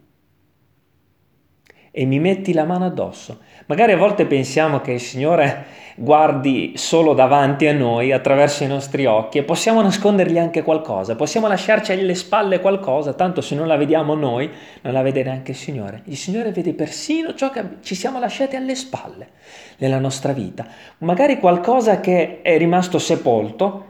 e 1.98 2.06
mi 2.06 2.20
metti 2.20 2.54
la 2.54 2.63
mano 2.63 2.86
addosso. 2.86 3.39
Magari 3.66 3.94
a 3.94 3.98
volte 3.98 4.27
pensiamo 4.27 4.82
che 4.82 4.92
il 4.92 5.00
Signore 5.00 5.66
guardi 5.96 6.74
solo 6.75 7.16
davanti 7.16 7.66
a 7.66 7.74
noi, 7.74 8.12
attraverso 8.12 8.63
i 8.63 8.68
nostri 8.68 9.08
occhi, 9.08 9.39
e 9.39 9.44
possiamo 9.44 9.82
nascondergli 9.82 10.38
anche 10.38 10.62
qualcosa, 10.62 11.16
possiamo 11.16 11.48
lasciarci 11.48 11.92
alle 11.94 12.13
spalle 12.13 12.60
qualcosa, 12.60 13.13
tanto 13.13 13.42
se 13.42 13.56
non 13.56 13.66
la 13.66 13.77
vediamo 13.77 14.13
noi, 14.13 14.48
non 14.82 14.94
la 14.94 15.01
vede 15.01 15.24
neanche 15.24 15.54
il 15.54 15.58
Signore. 15.58 16.04
Il 16.04 16.18
Signore 16.18 16.51
vede 16.51 16.75
persino 16.75 17.34
ciò 17.34 17.50
che 17.50 17.63
ci 17.82 17.96
siamo 17.96 18.20
lasciati 18.20 18.56
alle 18.56 18.75
spalle 18.75 19.30
nella 19.77 19.98
nostra 19.98 20.34
vita, 20.34 20.68
magari 21.00 21.39
qualcosa 21.39 22.00
che 22.00 22.44
è 22.44 22.60
rimasto 22.60 23.00
sepolto 23.00 23.86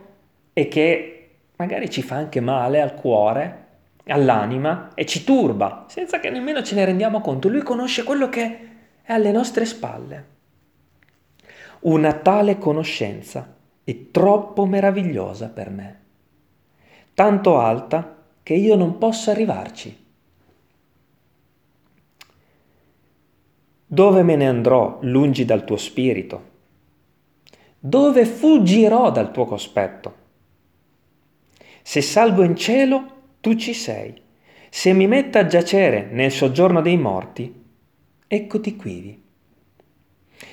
e 0.54 0.70
che 0.70 1.30
magari 1.58 1.90
ci 1.90 2.02
fa 2.02 2.16
anche 2.16 2.40
male 2.40 2.80
al 2.80 2.94
cuore, 2.96 3.66
all'anima 4.08 4.90
e 4.94 5.06
ci 5.06 5.24
turba, 5.24 5.86
senza 5.88 6.20
che 6.20 6.30
nemmeno 6.30 6.64
ce 6.64 6.76
ne 6.76 6.86
rendiamo 6.86 7.22
conto. 7.22 7.50
Lui 7.50 7.62
conosce 7.62 8.04
quello 8.04 8.30
che 8.30 8.60
è 9.02 9.14
alle 9.14 9.32
nostre 9.32 9.66
spalle. 9.66 10.36
Una 11.82 12.14
tale 12.14 12.58
conoscenza 12.58 13.56
è 13.84 14.12
troppo 14.12 14.66
meravigliosa 14.66 15.50
per 15.50 15.70
me, 15.70 16.00
tanto 17.14 17.60
alta 17.60 18.24
che 18.44 18.54
io 18.54 18.76
non 18.76 18.98
posso 18.98 19.32
arrivarci. 19.32 20.06
Dove 23.90 24.24
me 24.24 24.36
ne 24.36 24.48
andrò 24.48 25.00
lungi 25.02 25.46
dal 25.46 25.64
tuo 25.64 25.78
spirito? 25.78 26.56
Dove 27.80 28.26
fuggirò 28.26 29.12
dal 29.12 29.32
tuo 29.32 29.46
cospetto? 29.46 30.16
Se 31.82 32.02
salgo 32.02 32.44
in 32.44 32.58
cielo, 32.58 33.17
tu 33.41 33.56
ci 33.56 33.74
sei. 33.74 34.13
Se 34.70 34.94
mi 34.94 35.08
metto 35.08 35.38
a 35.38 35.46
giacere 35.46 36.10
nel 36.12 36.32
soggiorno 36.32 36.82
dei 36.82 36.98
morti, 36.98 37.53
eccoti 38.27 38.75
quivi. 38.75 39.24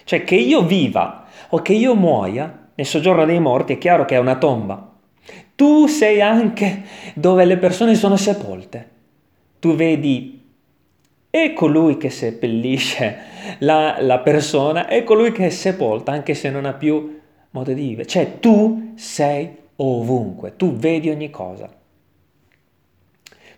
Cioè 0.05 0.25
che 0.25 0.37
io 0.37 0.65
viva 0.65 1.27
o 1.51 1.61
che 1.61 1.73
io 1.73 1.95
muoia 1.95 2.71
nel 2.75 2.87
soggiorno 2.87 3.25
dei 3.25 3.41
morti 3.41 3.75
è 3.75 3.79
chiaro 3.79 4.05
che 4.05 4.15
è 4.15 4.19
una 4.19 4.37
tomba. 4.37 4.93
Tu 5.55 5.87
sei 5.87 6.21
anche 6.21 6.83
dove 7.15 7.45
le 7.45 7.59
persone 7.59 7.95
sono 7.95 8.17
sepolte. 8.17 8.91
Tu 9.59 9.75
vedi 9.75 10.43
e 11.31 11.53
colui 11.53 11.97
che 11.97 12.11
seppellisce 12.11 13.19
la, 13.59 13.97
la 14.01 14.21
persona 14.21 14.87
e 14.89 15.03
colui 15.03 15.33
che 15.33 15.47
è 15.47 15.51
sepolta 15.51 16.13
anche 16.13 16.35
se 16.35 16.51
non 16.51 16.65
ha 16.65 16.73
più 16.73 17.21
modo 17.51 17.73
di 17.73 17.83
vivere. 17.83 18.07
Cioè 18.07 18.39
tu 18.39 18.93
sei 18.95 19.57
ovunque, 19.77 20.57
tu 20.57 20.75
vedi 20.75 21.11
ogni 21.11 21.31
cosa. 21.31 21.69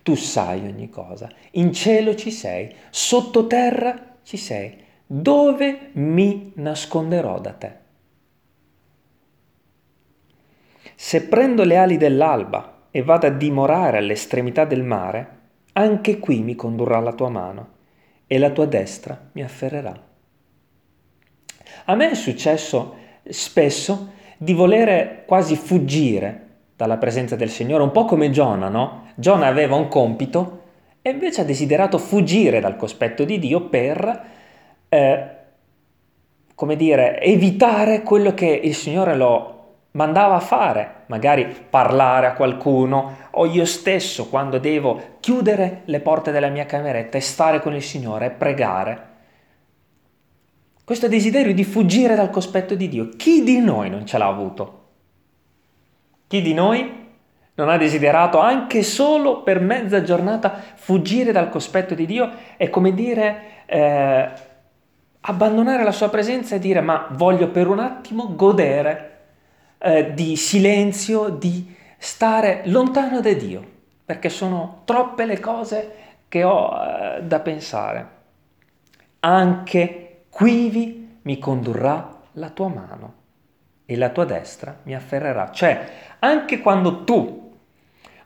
Tu 0.07 0.15
sai 0.15 0.65
ogni 0.65 0.89
cosa, 0.89 1.29
in 1.55 1.73
cielo 1.73 2.15
ci 2.15 2.31
sei, 2.31 2.73
sottoterra 2.91 4.19
ci 4.23 4.37
sei, 4.37 4.85
dove 5.05 5.91
mi 5.95 6.53
nasconderò 6.55 7.41
da 7.41 7.53
te? 7.53 7.73
Se 10.95 11.27
prendo 11.27 11.65
le 11.65 11.77
ali 11.77 11.97
dell'alba 11.97 12.87
e 12.93 13.03
vado 13.03 13.27
a 13.27 13.31
dimorare 13.31 13.99
all'estremità 13.99 14.65
del 14.65 14.85
mare, 14.85 15.39
anche 15.73 16.21
qui 16.21 16.41
mi 16.41 16.55
condurrà 16.55 17.01
la 17.01 17.13
tua 17.13 17.29
mano 17.29 17.69
e 18.29 18.39
la 18.39 18.51
tua 18.51 18.67
destra 18.67 19.31
mi 19.33 19.43
afferrerà. 19.43 20.07
A 21.87 21.95
me 21.97 22.11
è 22.11 22.15
successo 22.15 22.95
spesso 23.25 24.13
di 24.39 24.53
volere 24.53 25.25
quasi 25.27 25.57
fuggire 25.57 26.46
dalla 26.77 26.99
presenza 26.99 27.37
del 27.37 27.49
Signore, 27.49 27.83
un 27.83 27.91
po' 27.91 28.05
come 28.05 28.31
Giona, 28.31 28.69
no? 28.69 29.09
Giona 29.15 29.47
aveva 29.47 29.77
un 29.77 29.89
compito 29.89 30.63
e 31.01 31.11
invece 31.11 31.41
ha 31.41 31.45
desiderato 31.45 31.97
fuggire 31.97 32.61
dal 32.61 32.77
cospetto 32.77 33.25
di 33.25 33.39
Dio 33.39 33.63
per, 33.63 34.25
eh, 34.89 35.27
come 36.55 36.77
dire, 36.77 37.21
evitare 37.21 38.03
quello 38.03 38.35
che 38.35 38.47
il 38.47 38.75
Signore 38.75 39.17
lo 39.17 39.55
mandava 39.93 40.35
a 40.35 40.41
fare, 40.41 41.05
magari 41.07 41.47
parlare 41.71 42.27
a 42.27 42.35
qualcuno 42.35 43.17
o 43.31 43.47
io 43.47 43.65
stesso 43.65 44.29
quando 44.29 44.59
devo 44.59 45.17
chiudere 45.21 45.83
le 45.87 46.01
porte 46.01 46.31
della 46.31 46.49
mia 46.49 46.67
cameretta 46.67 47.17
e 47.17 47.23
stare 47.23 47.61
con 47.61 47.75
il 47.75 47.83
Signore 47.83 48.27
e 48.27 48.31
pregare. 48.31 49.15
Questo 50.85 51.09
desiderio 51.09 51.55
di 51.55 51.65
fuggire 51.65 52.15
dal 52.15 52.31
cospetto 52.31 52.75
di 52.75 52.89
Dio, 52.89 53.09
chi 53.17 53.43
di 53.43 53.61
noi 53.61 53.89
non 53.89 54.05
ce 54.05 54.19
l'ha 54.19 54.27
avuto? 54.27 54.86
Chi 56.29 56.43
di 56.43 56.55
noi 56.55 57.05
non 57.55 57.69
ha 57.69 57.77
desiderato 57.77 58.39
anche 58.39 58.83
solo 58.83 59.43
per 59.43 59.61
mezza 59.61 60.03
giornata 60.03 60.61
fuggire 60.75 61.33
dal 61.33 61.49
cospetto 61.49 61.95
di 61.95 62.05
Dio 62.05 62.31
e 62.57 62.69
come 62.69 62.93
dire 62.93 63.65
eh, 63.67 64.31
abbandonare 65.21 65.85
la 65.85 65.93
sua 65.93 66.09
presenza 66.09 66.57
e 66.57 66.59
dire 66.59 66.81
ma 66.81 67.07
voglio 67.13 67.49
per 67.49 67.69
un 67.69 67.79
attimo 67.79 68.35
godere 68.35 69.13
eh, 69.79 70.13
di 70.15 70.37
silenzio, 70.37 71.29
di 71.29 71.75
stare 71.97 72.63
lontano 72.67 73.21
da 73.21 73.33
Dio, 73.33 73.65
perché 74.05 74.29
sono 74.29 74.83
troppe 74.85 75.25
le 75.27 75.41
cose 75.41 75.95
che 76.29 76.45
ho 76.45 76.73
eh, 76.77 77.23
da 77.23 77.41
pensare. 77.41 78.09
Anche 79.21 80.25
quivi 80.29 81.19
mi 81.23 81.39
condurrà 81.39 82.15
la 82.33 82.51
tua 82.51 82.69
mano 82.69 83.25
e 83.87 83.97
la 83.97 84.11
tua 84.11 84.25
destra 84.25 84.81
mi 84.83 84.95
afferrerà. 84.95 85.51
Cioè, 85.53 85.89
anche 86.19 86.61
quando 86.61 87.05
tu 87.05 87.55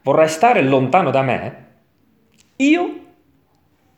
vorrai 0.03 0.29
stare 0.29 0.63
lontano 0.63 1.11
da 1.11 1.23
me, 1.23 1.67
io, 2.57 3.01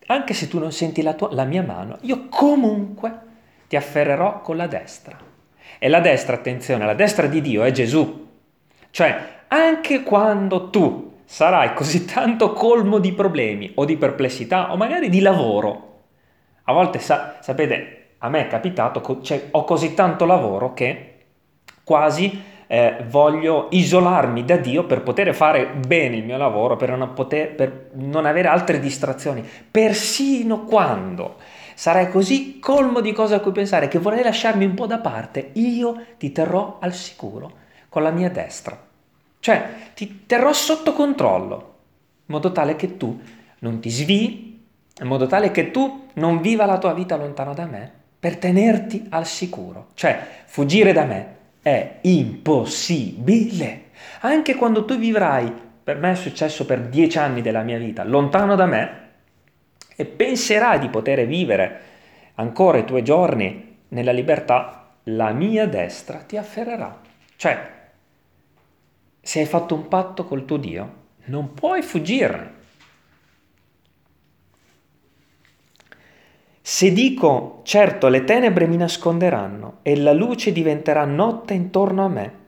anche 0.07 0.35
se 0.35 0.49
tu 0.49 0.59
non 0.59 0.73
senti 0.73 1.03
la, 1.03 1.15
tua, 1.15 1.33
la 1.33 1.45
mia 1.45 1.63
mano, 1.63 1.99
io 2.03 2.27
comunque 2.29 3.31
ti 3.69 3.77
afferrerò 3.77 4.41
con 4.41 4.57
la 4.57 4.67
destra. 4.67 5.17
E 5.79 5.89
la 5.89 6.01
destra, 6.01 6.35
attenzione, 6.35 6.85
la 6.85 6.95
destra 6.95 7.27
di 7.27 7.41
Dio 7.41 7.63
è 7.63 7.71
Gesù. 7.71 8.29
Cioè, 8.91 9.17
anche 9.49 10.03
quando 10.03 10.69
tu 10.71 11.21
sarai 11.25 11.73
così 11.75 12.05
tanto 12.05 12.53
colmo 12.53 12.99
di 12.99 13.13
problemi 13.13 13.73
o 13.77 13.85
di 13.85 13.97
perplessità 13.97 14.73
o 14.73 14.77
magari 14.77 15.09
di 15.09 15.21
lavoro, 15.21 16.01
a 16.65 16.73
volte 16.73 16.99
sa, 16.99 17.39
sapete, 17.41 18.15
a 18.19 18.29
me 18.29 18.43
è 18.43 18.47
capitato, 18.49 19.21
cioè, 19.23 19.49
ho 19.53 19.65
così 19.65 19.95
tanto 19.95 20.25
lavoro 20.25 20.75
che 20.75 21.12
quasi 21.85 22.51
eh, 22.73 23.05
voglio 23.09 23.69
isolarmi 23.71 24.47
da 24.47 24.57
Dio 24.57 24.85
per 24.85 25.03
poter 25.03 25.35
fare 25.35 25.67
bene 25.67 26.17
il 26.17 26.25
mio 26.25 26.39
lavoro, 26.39 26.77
per 26.77 26.97
non, 26.97 27.13
poter, 27.13 27.55
per 27.55 27.91
non 27.93 28.25
avere 28.25 28.49
altre 28.49 28.81
distrazioni, 28.81 29.47
persino 29.71 30.65
quando 30.65 31.37
sarai 31.75 32.09
così 32.09 32.59
colmo 32.59 33.01
di 33.01 33.13
cose 33.13 33.35
a 33.35 33.41
cui 33.41 33.53
pensare 33.53 33.89
che 33.89 33.99
vorrei 33.99 34.23
lasciarmi 34.23 34.65
un 34.65 34.73
po' 34.73 34.87
da 34.87 35.01
parte, 35.01 35.51
io 35.53 36.03
ti 36.17 36.33
terrò 36.33 36.79
al 36.81 36.95
sicuro 36.95 37.53
con 37.91 38.03
la 38.03 38.11
mia 38.11 38.31
destra. 38.31 38.79
Cioè, 39.39 39.69
ti 39.95 40.25
terrò 40.25 40.51
sotto 40.55 40.95
controllo, 40.95 41.75
in 42.25 42.35
modo 42.35 42.53
tale 42.53 42.75
che 42.77 42.97
tu 42.97 43.21
non 43.59 43.81
ti 43.81 43.91
svii, 43.91 44.65
in 44.99 45.07
modo 45.07 45.27
tale 45.27 45.51
che 45.51 45.71
tu 45.71 46.09
non 46.15 46.41
viva 46.41 46.65
la 46.65 46.79
tua 46.79 46.95
vita 46.95 47.17
lontano 47.17 47.53
da 47.53 47.67
me, 47.67 47.93
per 48.19 48.39
tenerti 48.39 49.09
al 49.11 49.27
sicuro. 49.27 49.89
Cioè, 49.93 50.45
fuggire 50.47 50.95
da 50.95 51.05
me 51.05 51.41
è 51.63 51.99
impossibile. 52.03 53.91
Anche 54.21 54.57
quando 54.57 54.85
tu 54.85 54.99
vivrai, 54.99 55.53
per 55.83 55.97
me 55.97 56.13
è 56.13 56.17
successo 56.17 56.67
per 56.67 56.81
dieci 56.89 57.19
anni 57.19 57.41
della 57.41 57.63
mia 57.63 57.79
vita, 57.79 58.05
lontano 58.05 58.57
da 58.57 58.67
me, 58.67 59.01
e 59.95 60.05
penserai 60.05 60.79
di 60.79 60.89
poter 60.89 61.27
vivere 61.27 61.81
ancora 62.35 62.79
i 62.79 62.85
tuoi 62.85 63.05
giorni 63.05 63.77
nella 63.89 64.13
libertà, 64.13 64.95
la 65.05 65.33
mia 65.33 65.67
destra 65.67 66.19
ti 66.19 66.37
afferrerà. 66.37 67.01
Cioè, 67.37 67.71
se 69.21 69.41
hai 69.41 69.47
fatto 69.47 69.75
un 69.75 69.89
patto 69.89 70.25
col 70.25 70.45
tuo 70.45 70.57
Dio, 70.57 70.95
non 71.27 71.55
puoi 71.55 71.83
fuggirne. 71.83 72.61
Se 76.65 76.93
dico, 76.93 77.61
certo 77.65 78.07
le 78.07 78.23
tenebre 78.23 78.69
mi 78.69 78.77
nasconderanno 78.77 79.79
e 79.83 79.97
la 79.97 80.13
luce 80.13 80.53
diventerà 80.53 81.05
notte 81.05 81.55
intorno 81.55 82.05
a 82.05 82.09
me, 82.09 82.41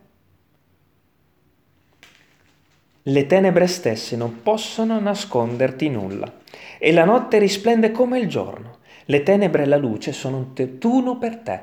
le 3.02 3.26
tenebre 3.26 3.66
stesse 3.66 4.16
non 4.16 4.40
possono 4.42 5.00
nasconderti 5.00 5.90
nulla 5.90 6.32
e 6.78 6.92
la 6.92 7.04
notte 7.04 7.38
risplende 7.38 7.90
come 7.90 8.20
il 8.20 8.28
giorno. 8.28 8.78
Le 9.06 9.22
tenebre 9.22 9.64
e 9.64 9.66
la 9.66 9.76
luce 9.76 10.12
sono 10.12 10.38
un 10.38 10.54
tutt'uno 10.54 11.18
per 11.18 11.36
te. 11.38 11.60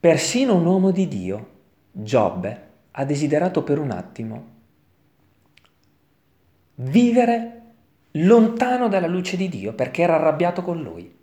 Persino 0.00 0.56
un 0.56 0.64
uomo 0.64 0.90
di 0.90 1.06
Dio, 1.06 1.50
Giobbe, 1.92 2.68
ha 2.92 3.04
desiderato 3.04 3.62
per 3.62 3.78
un 3.78 3.90
attimo 3.90 4.58
vivere 6.82 7.60
lontano 8.12 8.88
dalla 8.88 9.06
luce 9.06 9.36
di 9.36 9.48
Dio 9.48 9.74
perché 9.74 10.02
era 10.02 10.14
arrabbiato 10.14 10.62
con 10.62 10.82
lui. 10.82 11.18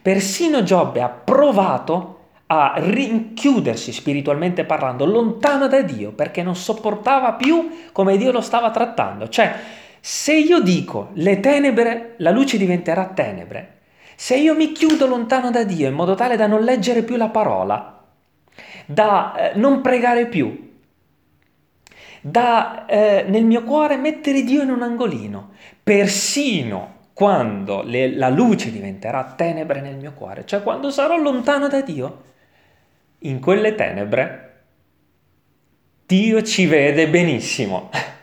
Persino 0.00 0.62
Giobbe 0.62 1.00
ha 1.00 1.08
provato 1.08 2.18
a 2.46 2.74
rinchiudersi 2.76 3.92
spiritualmente 3.92 4.64
parlando 4.64 5.06
lontano 5.06 5.66
da 5.66 5.80
Dio 5.82 6.12
perché 6.12 6.42
non 6.42 6.54
sopportava 6.54 7.32
più 7.32 7.70
come 7.92 8.16
Dio 8.16 8.30
lo 8.30 8.40
stava 8.40 8.70
trattando. 8.70 9.28
Cioè, 9.28 9.54
se 10.00 10.34
io 10.34 10.60
dico 10.60 11.10
le 11.14 11.40
tenebre, 11.40 12.14
la 12.18 12.30
luce 12.30 12.58
diventerà 12.58 13.06
tenebre, 13.06 13.78
se 14.14 14.36
io 14.36 14.54
mi 14.54 14.72
chiudo 14.72 15.06
lontano 15.06 15.50
da 15.50 15.64
Dio 15.64 15.88
in 15.88 15.94
modo 15.94 16.14
tale 16.14 16.36
da 16.36 16.46
non 16.46 16.62
leggere 16.62 17.02
più 17.02 17.16
la 17.16 17.30
parola, 17.30 18.04
da 18.86 19.34
eh, 19.34 19.58
non 19.58 19.80
pregare 19.80 20.26
più, 20.26 20.72
da 22.20 22.86
eh, 22.86 23.24
nel 23.26 23.44
mio 23.44 23.64
cuore 23.64 23.96
mettere 23.96 24.42
Dio 24.42 24.62
in 24.62 24.70
un 24.70 24.82
angolino, 24.82 25.50
persino 25.82 26.93
quando 27.14 27.82
le, 27.82 28.14
la 28.14 28.28
luce 28.28 28.72
diventerà 28.72 29.34
tenebre 29.36 29.80
nel 29.80 29.96
mio 29.96 30.12
cuore, 30.12 30.44
cioè 30.44 30.62
quando 30.62 30.90
sarò 30.90 31.16
lontano 31.16 31.68
da 31.68 31.80
Dio, 31.80 32.22
in 33.20 33.40
quelle 33.40 33.76
tenebre 33.76 34.54
Dio 36.06 36.42
ci 36.42 36.66
vede 36.66 37.08
benissimo. 37.08 37.90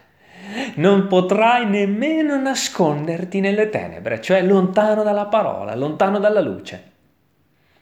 Non 0.75 1.07
potrai 1.07 1.65
nemmeno 1.65 2.37
nasconderti 2.37 3.39
nelle 3.39 3.69
tenebre, 3.69 4.19
cioè 4.19 4.41
lontano 4.41 5.01
dalla 5.01 5.27
parola, 5.27 5.73
lontano 5.75 6.19
dalla 6.19 6.41
luce. 6.41 6.91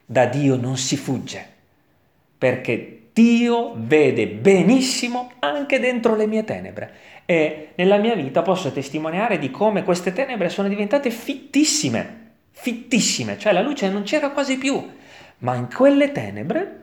Da 0.06 0.26
Dio 0.26 0.54
non 0.54 0.76
si 0.76 0.96
fugge, 0.96 1.44
perché 2.38 2.99
Dio 3.12 3.72
vede 3.76 4.28
benissimo 4.28 5.32
anche 5.40 5.80
dentro 5.80 6.14
le 6.14 6.26
mie 6.26 6.44
tenebre 6.44 6.92
e 7.26 7.70
nella 7.76 7.96
mia 7.96 8.14
vita 8.14 8.42
posso 8.42 8.72
testimoniare 8.72 9.38
di 9.38 9.50
come 9.50 9.84
queste 9.84 10.12
tenebre 10.12 10.48
sono 10.48 10.68
diventate 10.68 11.10
fittissime, 11.10 12.32
fittissime, 12.50 13.38
cioè 13.38 13.52
la 13.52 13.62
luce 13.62 13.88
non 13.88 14.02
c'era 14.02 14.30
quasi 14.30 14.58
più, 14.58 14.84
ma 15.38 15.54
in 15.54 15.68
quelle 15.72 16.12
tenebre, 16.12 16.78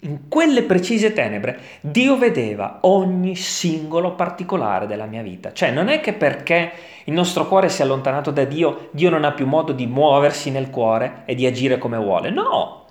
in 0.00 0.28
quelle 0.28 0.62
precise 0.64 1.12
tenebre, 1.12 1.58
Dio 1.80 2.16
vedeva 2.16 2.78
ogni 2.82 3.36
singolo 3.36 4.14
particolare 4.14 4.86
della 4.86 5.06
mia 5.06 5.22
vita. 5.22 5.52
Cioè 5.52 5.70
non 5.70 5.88
è 5.88 6.00
che 6.00 6.12
perché 6.12 6.72
il 7.04 7.12
nostro 7.12 7.46
cuore 7.46 7.68
si 7.68 7.80
è 7.80 7.84
allontanato 7.84 8.30
da 8.30 8.44
Dio, 8.44 8.88
Dio 8.92 9.10
non 9.10 9.24
ha 9.24 9.32
più 9.32 9.46
modo 9.46 9.72
di 9.72 9.86
muoversi 9.86 10.50
nel 10.50 10.70
cuore 10.70 11.22
e 11.24 11.34
di 11.34 11.46
agire 11.46 11.78
come 11.78 11.96
vuole. 11.96 12.30
No, 12.30 12.83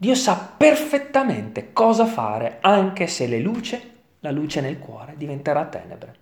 Dio 0.00 0.14
sa 0.14 0.54
perfettamente 0.56 1.72
cosa 1.72 2.06
fare 2.06 2.58
anche 2.60 3.08
se 3.08 3.26
le 3.26 3.40
luce 3.40 3.96
la 4.20 4.30
luce 4.30 4.60
nel 4.60 4.78
cuore 4.78 5.14
diventerà 5.16 5.64
tenebre. 5.66 6.14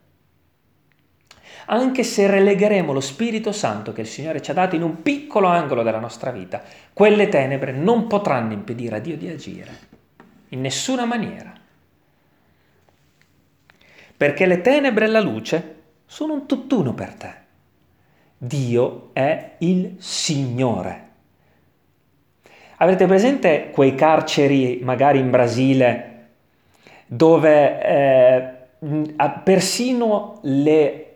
Anche 1.66 2.02
se 2.02 2.26
relegheremo 2.26 2.92
lo 2.92 3.00
Spirito 3.00 3.52
Santo 3.52 3.92
che 3.92 4.02
il 4.02 4.06
Signore 4.06 4.40
ci 4.40 4.50
ha 4.50 4.54
dato 4.54 4.76
in 4.76 4.82
un 4.82 5.02
piccolo 5.02 5.48
angolo 5.48 5.82
della 5.82 5.98
nostra 5.98 6.30
vita, 6.30 6.62
quelle 6.92 7.28
tenebre 7.28 7.72
non 7.72 8.06
potranno 8.06 8.52
impedire 8.52 8.96
a 8.96 9.00
Dio 9.00 9.16
di 9.16 9.28
agire, 9.28 9.78
in 10.50 10.60
nessuna 10.60 11.04
maniera. 11.04 11.52
Perché 14.16 14.46
le 14.46 14.62
tenebre 14.62 15.04
e 15.04 15.08
la 15.08 15.20
luce 15.20 15.74
sono 16.06 16.32
un 16.34 16.46
tutt'uno 16.46 16.94
per 16.94 17.14
te. 17.14 17.34
Dio 18.38 19.10
è 19.12 19.56
il 19.58 19.96
Signore. 19.98 21.05
Avrete 22.78 23.06
presente 23.06 23.70
quei 23.70 23.94
carceri, 23.94 24.80
magari 24.82 25.18
in 25.18 25.30
Brasile, 25.30 26.28
dove 27.06 27.82
eh, 27.82 28.54
persino 29.42 30.40
le 30.42 31.06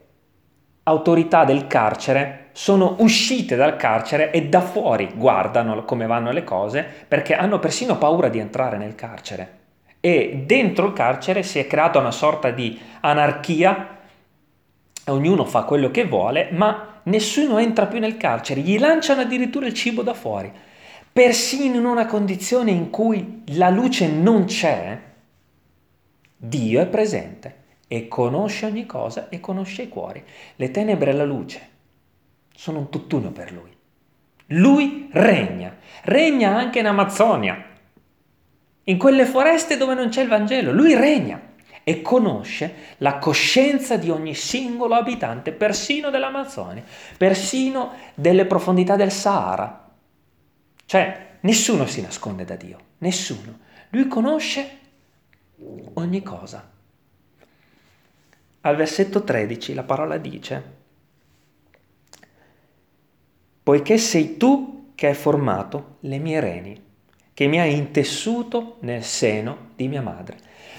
autorità 0.84 1.44
del 1.44 1.66
carcere 1.66 2.48
sono 2.52 2.96
uscite 2.98 3.56
dal 3.56 3.76
carcere 3.76 4.30
e 4.30 4.46
da 4.46 4.61
fuori 4.61 5.12
guardano 5.14 5.84
come 5.84 6.06
vanno 6.06 6.32
le 6.32 6.44
cose 6.44 6.84
perché 7.06 7.34
hanno 7.34 7.58
persino 7.58 7.96
paura 7.96 8.28
di 8.28 8.38
entrare 8.38 8.76
nel 8.76 8.94
carcere. 8.94 9.58
E 10.00 10.42
dentro 10.46 10.87
il 10.87 10.92
carcere 10.94 11.42
si 11.42 11.58
è 11.58 11.66
creata 11.66 11.98
una 11.98 12.11
sorta 12.11 12.50
di 12.50 12.78
anarchia, 13.00 13.98
ognuno 15.08 15.44
fa 15.44 15.62
quello 15.64 15.90
che 15.90 16.06
vuole, 16.06 16.48
ma 16.52 17.00
nessuno 17.04 17.58
entra 17.58 17.87
più 17.87 17.98
nel 17.98 18.16
carcere, 18.16 18.62
gli 18.62 18.78
lanciano 18.78 19.20
addirittura 19.20 19.66
il 19.66 19.74
cibo 19.74 20.02
da 20.02 20.14
fuori. 20.14 20.50
Persino 21.20 21.76
in 21.76 21.85
una 21.85 22.06
condizione 22.06 22.70
in 22.70 22.88
cui 22.88 23.42
la 23.48 23.68
luce 23.68 24.09
non 24.09 24.46
c'è, 24.46 24.98
Dio 26.35 26.80
è 26.80 26.87
presente 26.87 27.56
e 27.87 28.09
conosce 28.09 28.64
ogni 28.64 28.87
cosa 28.87 29.28
e 29.28 29.38
conosce 29.38 29.83
i 29.83 29.88
cuori. 29.90 30.24
Le 30.56 30.70
tenebre 30.70 31.11
e 31.11 31.14
la 31.14 31.26
luce 31.26 31.68
sono 32.54 32.78
un 32.78 32.88
tutt'uno 32.88 33.33
per 33.33 33.52
lui. 33.52 33.70
Lui 34.59 35.11
regna, 35.12 35.76
regna 36.04 36.56
anche 36.56 36.78
in 36.78 36.87
Amazzonia, 36.87 37.66
in 38.85 38.96
quelle 38.96 39.26
foreste 39.26 39.76
dove 39.76 39.92
non 39.92 40.09
c'è 40.09 40.22
il 40.22 40.28
Vangelo. 40.28 40.72
Lui 40.72 40.94
regna 40.94 41.38
e 41.85 42.00
conosce 42.00 42.94
la 42.96 43.18
coscienza 43.18 43.98
di 43.98 44.09
ogni 44.09 44.35
singolo 44.35 44.94
abitante, 44.94 45.52
persino 45.52 46.09
dell'Amazzonia, 46.09 46.83
persino 47.18 47.90
delle 48.14 48.46
profondità 48.46 48.96
del 48.96 49.12
Sahara. 49.12 49.85
Cioè, 50.90 51.37
nessuno 51.42 51.87
si 51.87 52.00
nasconde 52.00 52.44
da 52.44 52.57
Dio, 52.57 52.79
nessuno. 52.98 53.61
Lui 53.90 54.09
conosce 54.09 54.79
ogni 55.94 56.20
cosa. 56.20 56.68
Al 58.62 58.74
versetto 58.74 59.22
13 59.22 59.74
la 59.74 59.85
parola 59.85 60.16
dice, 60.16 60.62
poiché 63.62 63.98
sei 63.98 64.37
tu 64.37 64.90
che 64.96 65.07
hai 65.07 65.14
formato 65.14 65.98
le 66.00 66.18
mie 66.18 66.40
reni, 66.40 66.83
che 67.35 67.46
mi 67.46 67.61
hai 67.61 67.76
intessuto 67.76 68.79
nel 68.81 69.05
seno 69.05 69.68
di 69.76 69.87
mia 69.87 70.03
madre. 70.03 70.38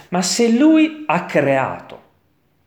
Ma 0.10 0.22
se 0.22 0.50
lui 0.50 1.06
ha 1.08 1.24
creato, 1.24 2.02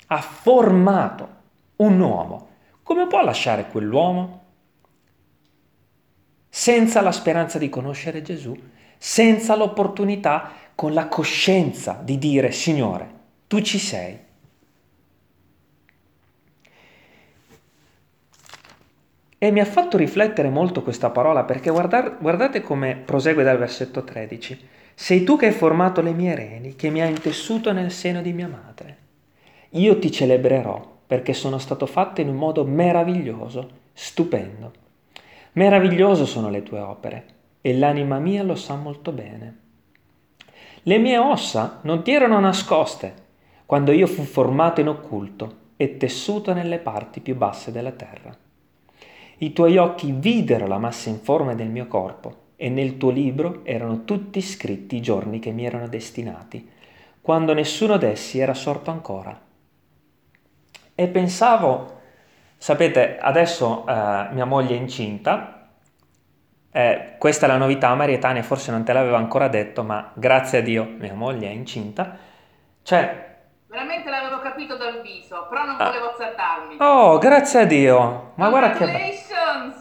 ha 0.07 0.21
formato 0.23 1.29
un 1.77 2.01
uomo, 2.01 2.49
come 2.83 3.07
può 3.07 3.23
lasciare 3.23 3.67
quell'uomo? 3.67 4.44
Senza 6.57 7.01
la 7.01 7.11
speranza 7.11 7.59
di 7.59 7.69
conoscere 7.69 8.23
Gesù, 8.23 8.57
senza 8.97 9.57
l'opportunità 9.57 10.53
con 10.77 10.95
la 10.95 11.09
coscienza 11.09 12.01
di 12.01 12.17
dire 12.17 12.53
Signore, 12.53 13.11
tu 13.49 13.61
ci 13.61 13.77
sei. 13.77 14.17
E 19.37 19.51
mi 19.51 19.59
ha 19.59 19.65
fatto 19.65 19.97
riflettere 19.97 20.49
molto 20.49 20.85
questa 20.85 21.11
parola 21.11 21.43
perché 21.43 21.71
guardar, 21.71 22.19
guardate 22.21 22.61
come 22.61 23.03
prosegue 23.05 23.43
dal 23.43 23.59
versetto 23.59 24.05
13. 24.05 24.69
Sei 24.95 25.25
tu 25.25 25.37
che 25.37 25.47
hai 25.47 25.53
formato 25.53 26.03
le 26.03 26.13
mie 26.13 26.37
reni, 26.37 26.77
che 26.77 26.89
mi 26.89 27.03
hai 27.03 27.11
intessuto 27.11 27.73
nel 27.73 27.91
seno 27.91 28.23
di 28.23 28.33
mia 28.33 28.47
madre. 28.47 28.97
Io 29.71 29.99
ti 29.99 30.09
celebrerò 30.09 30.99
perché 31.05 31.33
sono 31.33 31.59
stato 31.59 31.87
fatto 31.87 32.21
in 32.21 32.29
un 32.29 32.37
modo 32.37 32.65
meraviglioso, 32.65 33.71
stupendo. 33.93 34.83
Meraviglioso 35.55 36.27
sono 36.27 36.51
le 36.51 36.65
tue 36.65 36.81
opere 36.81 37.27
e 37.61 37.77
l'anima 37.77 38.19
mia 38.19 38.43
lo 38.43 38.57
sa 38.57 38.75
molto 38.75 39.13
bene. 39.13 39.59
Le 40.83 40.99
mie 40.99 41.17
ossa 41.17 41.79
non 41.83 42.03
ti 42.03 42.13
erano 42.13 42.41
nascoste 42.41 43.23
quando 43.65 43.93
io 43.93 44.09
fu 44.09 44.23
formato 44.25 44.81
in 44.81 44.89
occulto 44.89 45.63
e 45.77 45.97
tessuto 45.97 46.53
nelle 46.53 46.79
parti 46.79 47.21
più 47.21 47.37
basse 47.37 47.71
della 47.71 47.93
terra. 47.93 48.37
I 49.39 49.53
tuoi 49.53 49.77
occhi 49.77 50.13
videro 50.13 50.67
la 50.67 50.79
massa 50.79 51.09
informe 51.09 51.55
del 51.55 51.69
mio 51.69 51.87
corpo 51.87 52.43
e 52.57 52.69
nel 52.69 52.97
tuo 52.97 53.11
libro 53.11 53.65
erano 53.65 54.05
tutti 54.05 54.41
scritti 54.41 54.97
i 54.97 55.03
giorni 55.03 55.39
che 55.39 55.53
mi 55.53 55.65
erano 55.65 55.87
destinati, 55.87 56.69
quando 57.21 57.55
nessuno 57.55 57.97
d'essi 57.97 58.41
era 58.41 58.55
sorto 58.55 58.91
ancora. 58.91 59.41
E 60.97 61.09
pensavo, 61.09 62.01
sapete, 62.65 63.19
adesso 63.21 63.87
eh, 63.87 64.29
mia 64.33 64.47
moglie 64.47 64.75
è 64.75 64.79
incinta 64.79 65.55
eh, 66.77 67.15
questa 67.19 67.47
è 67.47 67.49
la 67.49 67.57
novità, 67.57 67.95
Maria 67.95 68.19
Tania 68.19 68.43
forse 68.43 68.73
non 68.73 68.83
te 68.83 68.93
l'aveva 68.93 69.17
ancora 69.17 69.47
detto, 69.47 69.85
ma 69.85 70.11
grazie 70.13 70.59
a 70.59 70.61
Dio 70.61 70.85
mia 70.99 71.15
moglie 71.15 71.47
è 71.47 71.53
incinta. 71.53 72.17
Cioè... 72.83 73.37
Veramente 73.69 74.11
l'avevo 74.11 74.41
capito 74.41 74.77
dal 74.77 75.01
viso, 75.01 75.47
però 75.49 75.67
non 75.67 75.77
ah. 75.79 75.85
volevo 75.85 76.11
azzardarmi. 76.11 76.77
Oh, 76.81 77.19
grazie 77.19 77.61
a 77.61 77.65
Dio! 77.65 78.33
Ma 78.35 78.49
guarda 78.49 78.73
che... 78.73 79.23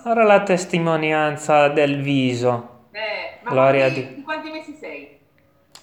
Ora 0.05 0.23
la 0.23 0.43
testimonianza 0.43 1.67
del 1.69 1.99
viso. 1.99 2.89
Eh, 2.91 3.39
ma 3.41 3.49
Gloria 3.49 3.85
quanti, 3.85 3.99
a 3.99 4.03
Dio. 4.03 4.23
quanti 4.23 4.51
mesi 4.51 4.77
sei? 4.79 5.19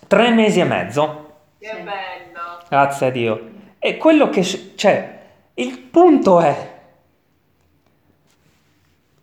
Tre 0.06 0.30
mesi 0.30 0.60
e 0.60 0.64
mezzo. 0.64 1.32
Che 1.58 1.66
sì. 1.66 1.82
bello! 1.82 2.60
Grazie 2.68 3.06
a 3.08 3.10
Dio. 3.10 3.50
E 3.80 3.96
quello 3.96 4.28
che... 4.28 4.44
Cioè, 4.44 5.18
il 5.54 5.76
punto 5.76 6.38
è 6.40 6.79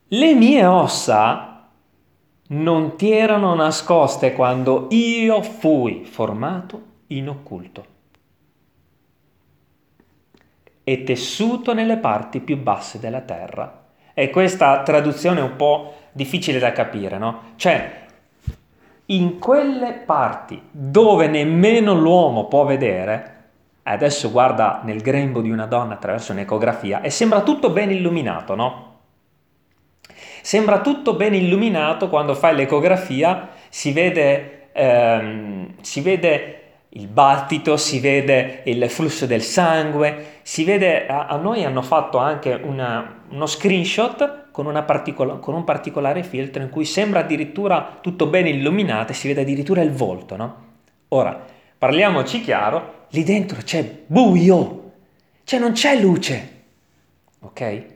le 0.09 0.33
mie 0.33 0.65
ossa 0.65 1.67
non 2.49 2.95
ti 2.95 3.11
erano 3.11 3.53
nascoste 3.55 4.31
quando 4.33 4.87
io 4.91 5.41
fui 5.41 6.05
formato 6.05 6.81
in 7.07 7.27
occulto 7.27 7.95
e 10.83 11.03
tessuto 11.03 11.73
nelle 11.73 11.97
parti 11.97 12.39
più 12.39 12.57
basse 12.57 12.99
della 12.99 13.19
terra. 13.19 13.83
E 14.13 14.29
questa 14.29 14.81
traduzione 14.83 15.41
è 15.41 15.43
un 15.43 15.57
po' 15.57 15.93
difficile 16.13 16.59
da 16.59 16.71
capire, 16.71 17.17
no? 17.17 17.41
Cioè, 17.57 18.05
in 19.07 19.37
quelle 19.37 19.91
parti 19.91 20.61
dove 20.71 21.27
nemmeno 21.27 21.93
l'uomo 21.93 22.45
può 22.45 22.63
vedere, 22.63 23.35
adesso 23.83 24.31
guarda 24.31 24.79
nel 24.85 25.01
grembo 25.01 25.41
di 25.41 25.51
una 25.51 25.65
donna 25.65 25.95
attraverso 25.95 26.31
un'ecografia 26.31 27.01
e 27.01 27.09
sembra 27.09 27.41
tutto 27.41 27.69
ben 27.71 27.91
illuminato, 27.91 28.55
no? 28.55 28.96
Sembra 30.47 30.79
tutto 30.79 31.15
ben 31.15 31.33
illuminato 31.33 32.07
quando 32.07 32.33
fai 32.33 32.55
l'ecografia, 32.55 33.49
si 33.67 33.91
vede, 33.91 34.69
ehm, 34.71 35.73
si 35.81 35.99
vede 35.99 36.61
il 36.91 37.07
battito, 37.07 37.75
si 37.75 37.99
vede 37.99 38.61
il 38.63 38.89
flusso 38.89 39.25
del 39.25 39.41
sangue, 39.41 40.39
si 40.43 40.63
vede, 40.63 41.05
a, 41.05 41.25
a 41.25 41.35
noi 41.35 41.65
hanno 41.65 41.81
fatto 41.81 42.17
anche 42.17 42.53
una, 42.53 43.23
uno 43.27 43.45
screenshot 43.45 44.45
con, 44.51 44.71
particola, 44.87 45.33
con, 45.33 45.53
un 45.53 45.65
particolare 45.65 46.23
filtro 46.23 46.63
in 46.63 46.69
cui 46.69 46.85
sembra 46.85 47.19
addirittura 47.19 47.97
tutto 47.99 48.27
ben 48.27 48.47
illuminato 48.47 49.11
e 49.11 49.15
si 49.15 49.27
vede 49.27 49.41
addirittura 49.41 49.81
il 49.81 49.91
volto, 49.91 50.37
no? 50.37 50.55
Ora, 51.09 51.43
parliamoci 51.77 52.39
chiaro, 52.39 53.07
lì 53.09 53.23
dentro 53.23 53.57
c'è 53.61 53.83
buio, 54.05 54.91
cioè 55.43 55.59
non 55.59 55.73
c'è 55.73 55.99
luce, 55.99 56.51
ok? 57.41 57.95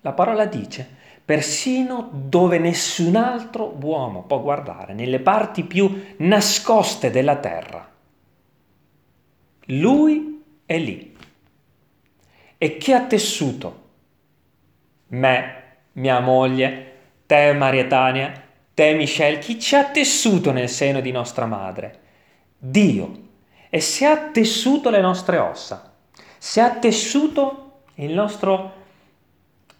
La 0.00 0.12
parola 0.12 0.46
dice 0.46 0.98
persino 1.30 2.10
dove 2.12 2.58
nessun 2.58 3.14
altro 3.14 3.76
uomo 3.80 4.24
può 4.24 4.40
guardare, 4.40 4.94
nelle 4.94 5.20
parti 5.20 5.62
più 5.62 6.14
nascoste 6.16 7.12
della 7.12 7.36
terra. 7.36 7.88
Lui 9.66 10.42
è 10.66 10.76
lì. 10.76 11.16
E 12.58 12.76
chi 12.78 12.92
ha 12.92 13.04
tessuto? 13.04 13.88
Me, 15.08 15.62
mia 15.92 16.18
moglie, 16.18 16.94
te 17.26 17.52
Maria 17.52 17.86
Tania, 17.86 18.32
te 18.74 18.94
Michelle, 18.94 19.38
chi 19.38 19.60
ci 19.60 19.76
ha 19.76 19.84
tessuto 19.84 20.50
nel 20.50 20.68
seno 20.68 21.00
di 21.00 21.12
nostra 21.12 21.46
madre? 21.46 22.00
Dio. 22.58 23.28
E 23.70 23.80
se 23.80 24.04
ha 24.04 24.16
tessuto 24.30 24.90
le 24.90 25.00
nostre 25.00 25.38
ossa, 25.38 25.94
se 26.38 26.60
ha 26.60 26.70
tessuto 26.70 27.82
il 27.94 28.12
nostro 28.12 28.78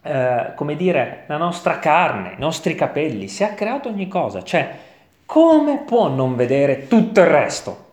eh, 0.02 0.52
come 0.54 0.76
dire, 0.76 1.24
la 1.26 1.36
nostra 1.36 1.78
carne, 1.78 2.32
i 2.32 2.38
nostri 2.40 2.74
capelli, 2.74 3.28
si 3.28 3.42
è 3.42 3.54
creato 3.54 3.88
ogni 3.88 4.08
cosa. 4.08 4.42
Cioè, 4.42 4.76
come 5.26 5.78
può 5.78 6.08
non 6.08 6.36
vedere 6.36 6.86
tutto 6.88 7.20
il 7.20 7.26
resto? 7.26 7.88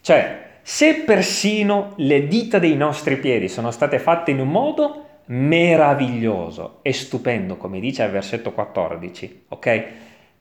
Cioè, 0.00 0.46
se 0.62 0.96
persino 0.96 1.94
le 1.96 2.28
dita 2.28 2.58
dei 2.58 2.76
nostri 2.76 3.16
piedi 3.16 3.48
sono 3.48 3.70
state 3.70 3.98
fatte 3.98 4.30
in 4.30 4.40
un 4.40 4.48
modo 4.48 5.06
meraviglioso 5.26 6.78
e 6.82 6.92
stupendo, 6.92 7.56
come 7.56 7.80
dice 7.80 8.02
al 8.02 8.10
versetto 8.10 8.52
14, 8.52 9.46
ok? 9.48 9.84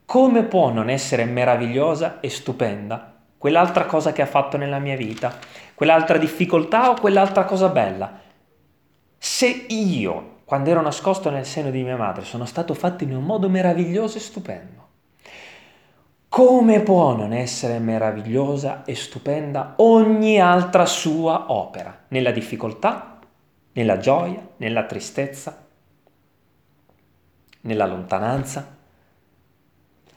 Come 0.05 0.43
può 0.43 0.69
non 0.69 0.89
essere 0.89 1.25
meravigliosa 1.25 2.19
e 2.19 2.29
stupenda 2.29 3.13
quell'altra 3.37 3.85
cosa 3.85 4.13
che 4.13 4.21
ha 4.21 4.25
fatto 4.25 4.57
nella 4.57 4.79
mia 4.79 4.95
vita, 4.95 5.37
quell'altra 5.73 6.17
difficoltà 6.17 6.89
o 6.89 6.99
quell'altra 6.99 7.45
cosa 7.45 7.69
bella? 7.69 8.25
Se 9.17 9.47
io, 9.47 10.41
quando 10.45 10.69
ero 10.69 10.81
nascosto 10.81 11.29
nel 11.29 11.45
seno 11.45 11.71
di 11.71 11.83
mia 11.83 11.97
madre, 11.97 12.23
sono 12.23 12.45
stato 12.45 12.73
fatto 12.73 13.03
in 13.03 13.15
un 13.15 13.23
modo 13.23 13.49
meraviglioso 13.49 14.17
e 14.17 14.21
stupendo, 14.21 14.85
come 16.29 16.81
può 16.81 17.15
non 17.15 17.33
essere 17.33 17.79
meravigliosa 17.79 18.83
e 18.85 18.95
stupenda 18.95 19.73
ogni 19.77 20.39
altra 20.39 20.85
sua 20.85 21.51
opera, 21.51 22.05
nella 22.09 22.31
difficoltà, 22.31 23.19
nella 23.73 23.97
gioia, 23.97 24.47
nella 24.57 24.85
tristezza, 24.85 25.65
nella 27.61 27.85
lontananza? 27.87 28.77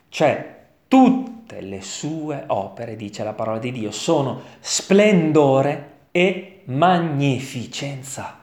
Cioè, 0.09 0.59
tutte 0.89 1.61
le 1.61 1.81
sue 1.81 2.45
opere, 2.49 2.97
dice 2.97 3.25
la 3.25 3.33
parola 3.33 3.59
di 3.59 3.73
Dio, 3.73 3.91
sono 3.91 4.43
splendore 4.61 6.09
e 6.11 6.63
magnificenza 6.67 8.40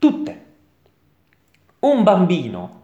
tutte. 0.00 0.46
Un 1.80 2.02
bambino 2.02 2.78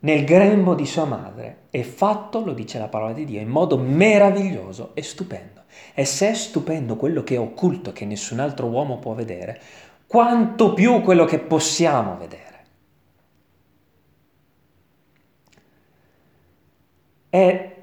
nel 0.00 0.24
grembo 0.24 0.74
di 0.74 0.86
sua 0.86 1.04
madre 1.04 1.66
è 1.70 1.82
fatto, 1.82 2.44
lo 2.44 2.54
dice 2.54 2.80
la 2.80 2.88
parola 2.88 3.12
di 3.12 3.24
Dio, 3.24 3.40
in 3.40 3.48
modo 3.48 3.78
meraviglioso 3.78 4.90
e 4.94 5.02
stupendo. 5.02 5.62
E 5.94 6.04
se 6.04 6.30
è 6.30 6.34
stupendo 6.34 6.96
quello 6.96 7.22
che 7.22 7.36
è 7.36 7.38
occulto, 7.38 7.92
che 7.92 8.04
nessun 8.04 8.40
altro 8.40 8.66
uomo 8.66 8.98
può 8.98 9.14
vedere, 9.14 9.60
quanto 10.08 10.74
più 10.74 11.00
quello 11.02 11.24
che 11.24 11.38
possiamo 11.38 12.16
vedere. 12.16 12.50
È 17.28 17.76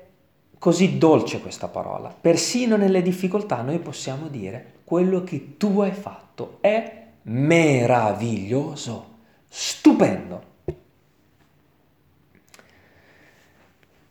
così 0.60 0.98
dolce 0.98 1.40
questa 1.40 1.70
parola. 1.70 2.14
Persino 2.20 2.76
nelle 2.76 3.02
difficoltà 3.02 3.62
noi 3.62 3.80
possiamo 3.80 4.28
dire 4.28 4.74
quello 4.84 5.24
che 5.24 5.56
tu 5.58 5.80
hai 5.80 5.94
fatto 5.94 6.58
è 6.62 7.09
meraviglioso, 7.30 9.18
stupendo. 9.48 10.48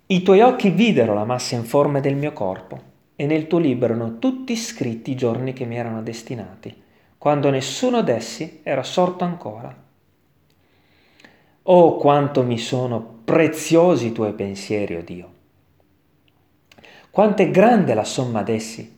I 0.07 0.23
tuoi 0.23 0.41
occhi 0.41 0.71
videro 0.71 1.15
la 1.15 1.25
massa 1.25 1.57
informe 1.57 2.01
del 2.01 2.15
mio 2.15 2.33
corpo 2.33 2.81
e 3.17 3.27
nel 3.27 3.47
tuo 3.47 3.59
libro 3.59 3.87
erano 3.87 4.19
tutti 4.19 4.55
scritti 4.57 5.11
i 5.11 5.17
giorni 5.17 5.53
che 5.53 5.65
mi 5.65 5.77
erano 5.77 6.01
destinati, 6.03 6.83
quando 7.19 7.51
nessuno 7.51 8.03
d'essi 8.03 8.61
era 8.63 8.85
sorto 8.85 9.25
ancora. 9.25 9.77
Oh, 11.63 11.97
quanto 11.97 12.45
mi 12.45 12.57
sono 12.57 13.01
preziosi 13.25 14.07
i 14.07 14.13
tuoi 14.13 14.33
pensieri, 14.33 14.95
o 14.95 14.99
oh 14.99 15.03
Dio! 15.03 15.33
Quanto 17.11 17.43
è 17.43 17.51
grande 17.51 17.95
la 17.95 18.05
somma 18.05 18.43
d'essi! 18.43 18.97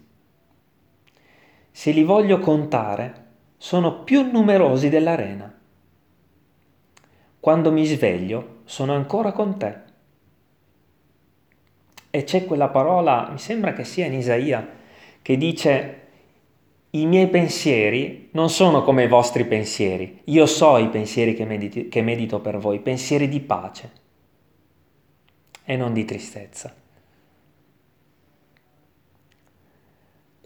Se 1.73 1.91
li 1.91 2.05
voglio 2.05 2.39
contare, 2.39 3.20
sono 3.63 4.05
più 4.05 4.23
numerosi 4.23 4.89
dell'arena. 4.89 5.55
Quando 7.39 7.71
mi 7.71 7.85
sveglio 7.85 8.61
sono 8.65 8.95
ancora 8.95 9.33
con 9.33 9.59
te. 9.59 9.79
E 12.09 12.25
c'è 12.25 12.47
quella 12.47 12.71
parola, 12.71 13.29
mi 13.31 13.39
sembra 13.39 13.75
che 13.75 13.85
sia 13.85 14.07
in 14.07 14.15
Isaia, 14.15 14.67
che 15.21 15.37
dice 15.37 16.01
i 16.93 17.05
miei 17.05 17.29
pensieri 17.29 18.31
non 18.33 18.49
sono 18.49 18.83
come 18.83 19.05
i 19.05 19.09
vostri 19.09 19.45
pensieri. 19.45 20.23
Io 20.25 20.47
so 20.47 20.79
i 20.79 20.89
pensieri 20.89 21.35
che, 21.35 21.45
mediti, 21.45 21.89
che 21.89 22.01
medito 22.01 22.41
per 22.41 22.57
voi, 22.57 22.81
pensieri 22.81 23.29
di 23.29 23.41
pace 23.41 23.91
e 25.65 25.77
non 25.77 25.93
di 25.93 26.07
tristezza. 26.07 26.75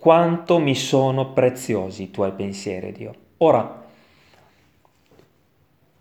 Quanto 0.04 0.58
mi 0.58 0.74
sono 0.74 1.32
preziosi 1.32 2.02
i 2.02 2.10
tuoi 2.10 2.32
pensieri, 2.32 2.92
Dio. 2.92 3.14
Ora, 3.38 3.84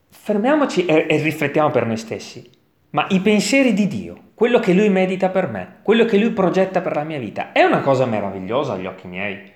fermiamoci 0.10 0.86
e, 0.86 1.06
e 1.10 1.22
riflettiamo 1.22 1.72
per 1.72 1.86
noi 1.86 1.96
stessi. 1.96 2.52
Ma 2.90 3.08
i 3.12 3.22
pensieri 3.22 3.72
di 3.72 3.88
Dio, 3.88 4.18
quello 4.34 4.60
che 4.60 4.74
Lui 4.74 4.90
medita 4.90 5.30
per 5.30 5.48
me, 5.48 5.78
quello 5.84 6.04
che 6.04 6.18
Lui 6.18 6.32
progetta 6.32 6.82
per 6.82 6.98
la 6.98 7.06
mia 7.06 7.18
vita, 7.18 7.54
è 7.54 7.64
una 7.64 7.80
cosa 7.80 8.06
meravigliosa 8.06 8.74
agli 8.74 8.88
occhi 8.88 9.08
miei? 9.08 9.54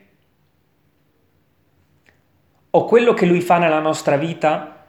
O 2.69 2.85
quello 2.85 3.13
che 3.13 3.25
Lui 3.25 3.41
fa 3.41 3.57
nella 3.57 3.81
nostra 3.81 4.15
vita 4.15 4.85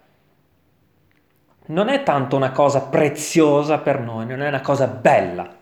non 1.67 1.89
è 1.89 2.05
tanto 2.05 2.37
una 2.37 2.53
cosa 2.53 2.83
preziosa 2.83 3.79
per 3.79 3.99
noi, 3.99 4.25
non 4.25 4.41
è 4.41 4.47
una 4.47 4.61
cosa 4.61 4.87
bella 4.87 5.58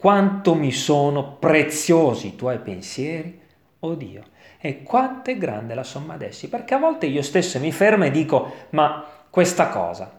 quanto 0.00 0.54
mi 0.54 0.72
sono 0.72 1.36
preziosi 1.38 2.28
i 2.28 2.36
tuoi 2.36 2.58
pensieri, 2.58 3.38
oh 3.80 3.94
Dio, 3.94 4.22
e 4.58 4.82
quanto 4.82 5.30
è 5.30 5.36
grande 5.36 5.74
la 5.74 5.82
somma 5.82 6.16
d'essi, 6.16 6.48
perché 6.48 6.72
a 6.72 6.78
volte 6.78 7.04
io 7.04 7.20
stesso 7.20 7.58
mi 7.58 7.70
fermo 7.70 8.06
e 8.06 8.10
dico, 8.10 8.50
ma 8.70 9.04
questa 9.28 9.68
cosa 9.68 10.18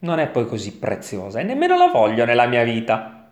non 0.00 0.18
è 0.18 0.26
poi 0.26 0.46
così 0.46 0.78
preziosa 0.78 1.38
e 1.38 1.44
nemmeno 1.44 1.76
la 1.76 1.86
voglio 1.86 2.24
nella 2.24 2.46
mia 2.46 2.64
vita. 2.64 3.30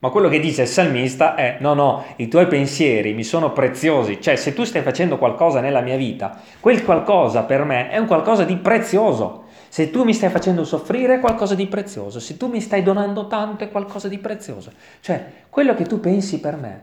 Ma 0.00 0.10
quello 0.10 0.28
che 0.28 0.38
dice 0.38 0.62
il 0.62 0.68
salmista 0.68 1.34
è, 1.34 1.56
no, 1.60 1.72
no, 1.72 2.04
i 2.16 2.28
tuoi 2.28 2.46
pensieri 2.46 3.14
mi 3.14 3.24
sono 3.24 3.52
preziosi, 3.52 4.20
cioè 4.20 4.36
se 4.36 4.52
tu 4.52 4.64
stai 4.64 4.82
facendo 4.82 5.16
qualcosa 5.16 5.60
nella 5.60 5.80
mia 5.80 5.96
vita, 5.96 6.40
quel 6.60 6.84
qualcosa 6.84 7.44
per 7.44 7.64
me 7.64 7.88
è 7.88 7.96
un 7.96 8.06
qualcosa 8.06 8.44
di 8.44 8.56
prezioso. 8.56 9.44
Se 9.70 9.88
tu 9.90 10.02
mi 10.02 10.12
stai 10.12 10.30
facendo 10.30 10.64
soffrire 10.64 11.14
è 11.14 11.20
qualcosa 11.20 11.54
di 11.54 11.68
prezioso, 11.68 12.18
se 12.18 12.36
tu 12.36 12.48
mi 12.48 12.60
stai 12.60 12.82
donando 12.82 13.28
tanto 13.28 13.62
è 13.62 13.70
qualcosa 13.70 14.08
di 14.08 14.18
prezioso. 14.18 14.72
Cioè, 14.98 15.44
quello 15.48 15.74
che 15.74 15.84
tu 15.84 16.00
pensi 16.00 16.40
per 16.40 16.56
me 16.56 16.80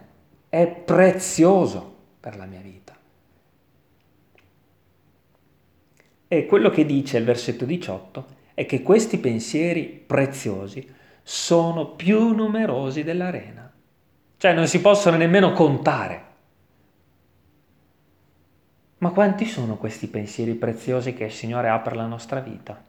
è 0.48 0.66
prezioso 0.66 1.96
per 2.22 2.38
la 2.38 2.46
mia 2.46 2.62
vita. 2.62 2.96
E 6.30 6.46
quello 6.46 6.70
che 6.70 6.86
dice 6.86 7.18
il 7.18 7.26
versetto 7.26 7.66
18 7.66 8.26
è 8.54 8.66
che 8.66 8.82
questi 8.82 9.18
pensieri 9.18 9.84
preziosi 9.84 10.90
sono 11.22 11.88
più 11.88 12.34
numerosi 12.34 13.04
dell'arena. 13.04 13.70
Cioè 14.38 14.54
non 14.54 14.66
si 14.66 14.80
possono 14.80 15.18
nemmeno 15.18 15.52
contare. 15.52 16.27
Ma 19.00 19.10
quanti 19.10 19.46
sono 19.46 19.76
questi 19.78 20.08
pensieri 20.08 20.54
preziosi 20.56 21.14
che 21.14 21.26
il 21.26 21.32
Signore 21.32 21.70
ha 21.70 21.78
per 21.80 21.96
la 21.96 22.08
nostra 22.08 22.40
vita? 22.40 22.84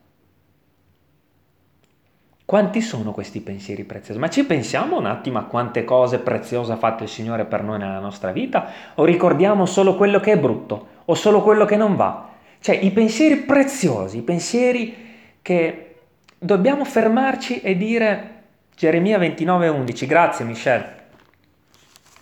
Quanti 2.48 2.80
sono 2.80 3.12
questi 3.12 3.40
pensieri 3.40 3.84
preziosi? 3.84 4.18
Ma 4.18 4.30
ci 4.30 4.46
pensiamo 4.46 4.96
un 4.96 5.04
attimo 5.04 5.38
a 5.38 5.44
quante 5.44 5.84
cose 5.84 6.18
preziose 6.18 6.72
ha 6.72 6.76
fatto 6.76 7.02
il 7.02 7.10
Signore 7.10 7.44
per 7.44 7.62
noi 7.62 7.78
nella 7.78 7.98
nostra 7.98 8.32
vita? 8.32 8.70
O 8.94 9.04
ricordiamo 9.04 9.66
solo 9.66 9.96
quello 9.96 10.18
che 10.18 10.32
è 10.32 10.38
brutto 10.38 10.86
o 11.04 11.14
solo 11.14 11.42
quello 11.42 11.66
che 11.66 11.76
non 11.76 11.94
va? 11.94 12.30
Cioè 12.58 12.76
i 12.76 12.90
pensieri 12.90 13.36
preziosi, 13.42 14.16
i 14.16 14.22
pensieri 14.22 14.96
che 15.42 15.96
dobbiamo 16.38 16.86
fermarci 16.86 17.60
e 17.60 17.76
dire 17.76 18.42
Geremia 18.74 19.18
29:11, 19.18 20.06
grazie 20.06 20.44
Michelle, 20.46 20.94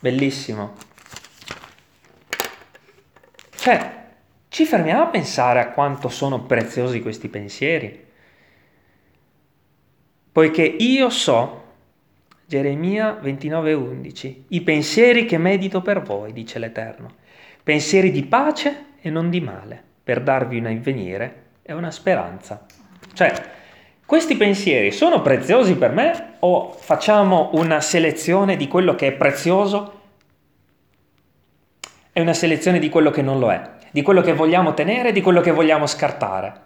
bellissimo. 0.00 0.85
Cioè, 3.66 3.94
ci 4.46 4.64
fermiamo 4.64 5.02
a 5.02 5.06
pensare 5.06 5.58
a 5.58 5.70
quanto 5.70 6.08
sono 6.08 6.42
preziosi 6.42 7.02
questi 7.02 7.26
pensieri. 7.26 8.00
Poiché 10.30 10.62
io 10.62 11.10
so, 11.10 11.64
Geremia 12.46 13.18
29:11, 13.20 14.44
i 14.50 14.60
pensieri 14.60 15.24
che 15.24 15.36
medito 15.36 15.82
per 15.82 16.00
voi, 16.00 16.32
dice 16.32 16.60
l'Eterno, 16.60 17.14
pensieri 17.64 18.12
di 18.12 18.24
pace 18.24 18.84
e 19.00 19.10
non 19.10 19.30
di 19.30 19.40
male, 19.40 19.82
per 20.00 20.22
darvi 20.22 20.58
un 20.58 20.66
avvenire 20.66 21.46
e 21.62 21.72
una 21.72 21.90
speranza. 21.90 22.64
Cioè, 23.14 23.32
questi 24.06 24.36
pensieri 24.36 24.92
sono 24.92 25.22
preziosi 25.22 25.74
per 25.74 25.90
me 25.90 26.34
o 26.38 26.70
facciamo 26.70 27.50
una 27.54 27.80
selezione 27.80 28.56
di 28.56 28.68
quello 28.68 28.94
che 28.94 29.08
è 29.08 29.12
prezioso 29.12 30.05
e 32.16 32.22
una 32.22 32.32
selezione 32.32 32.78
di 32.78 32.88
quello 32.88 33.10
che 33.10 33.20
non 33.20 33.38
lo 33.38 33.52
è, 33.52 33.72
di 33.90 34.00
quello 34.00 34.22
che 34.22 34.32
vogliamo 34.32 34.72
tenere 34.72 35.10
e 35.10 35.12
di 35.12 35.20
quello 35.20 35.42
che 35.42 35.50
vogliamo 35.50 35.86
scartare? 35.86 36.60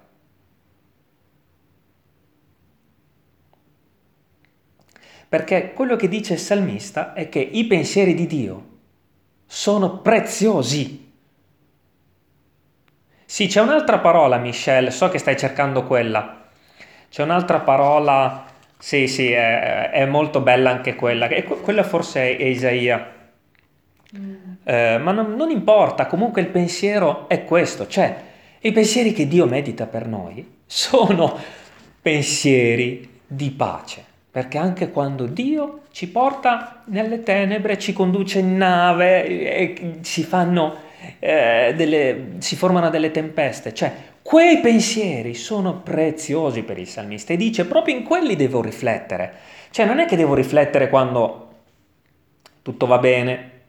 Perché 5.28 5.72
quello 5.72 5.96
che 5.96 6.06
dice 6.06 6.34
il 6.34 6.38
salmista 6.38 7.14
è 7.14 7.28
che 7.28 7.40
i 7.40 7.66
pensieri 7.66 8.14
di 8.14 8.28
Dio 8.28 8.66
sono 9.44 9.98
preziosi. 9.98 11.12
Sì, 13.24 13.48
c'è 13.48 13.60
un'altra 13.60 13.98
parola, 13.98 14.36
Michelle, 14.36 14.92
so 14.92 15.08
che 15.08 15.18
stai 15.18 15.36
cercando 15.36 15.82
quella. 15.82 16.44
C'è 17.08 17.24
un'altra 17.24 17.58
parola, 17.58 18.44
sì, 18.78 19.08
sì, 19.08 19.32
è, 19.32 19.90
è 19.90 20.06
molto 20.06 20.42
bella 20.42 20.70
anche 20.70 20.94
quella. 20.94 21.26
E 21.26 21.42
quella 21.42 21.82
forse 21.82 22.36
è 22.36 22.44
Isaia. 22.44 23.18
Eh, 24.64 24.98
ma 24.98 25.12
non, 25.12 25.34
non 25.34 25.50
importa, 25.50 26.06
comunque 26.06 26.40
il 26.40 26.48
pensiero 26.48 27.28
è 27.28 27.44
questo, 27.44 27.86
cioè 27.86 28.28
i 28.60 28.72
pensieri 28.72 29.12
che 29.12 29.28
Dio 29.28 29.46
medita 29.46 29.86
per 29.86 30.06
noi 30.06 30.58
sono 30.66 31.38
pensieri 32.00 33.20
di 33.26 33.50
pace. 33.50 34.04
Perché 34.30 34.58
anche 34.58 34.90
quando 34.90 35.26
Dio 35.26 35.80
ci 35.90 36.08
porta 36.08 36.84
nelle 36.86 37.24
tenebre, 37.24 37.78
ci 37.78 37.92
conduce 37.92 38.38
in 38.38 38.56
nave 38.56 39.26
e 39.26 39.98
si 40.02 40.22
fanno 40.22 40.76
eh, 41.18 41.72
delle, 41.76 42.34
si 42.38 42.54
formano 42.54 42.90
delle 42.90 43.10
tempeste, 43.10 43.74
cioè 43.74 43.92
quei 44.22 44.60
pensieri 44.60 45.34
sono 45.34 45.80
preziosi 45.80 46.62
per 46.62 46.78
il 46.78 46.86
salmista 46.86 47.32
e 47.32 47.36
dice 47.36 47.64
proprio 47.64 47.96
in 47.96 48.04
quelli 48.04 48.36
devo 48.36 48.62
riflettere. 48.62 49.32
Cioè 49.70 49.84
non 49.84 49.98
è 49.98 50.04
che 50.06 50.16
devo 50.16 50.34
riflettere 50.34 50.88
quando 50.88 51.48
tutto 52.62 52.86
va 52.86 52.98
bene 52.98 53.59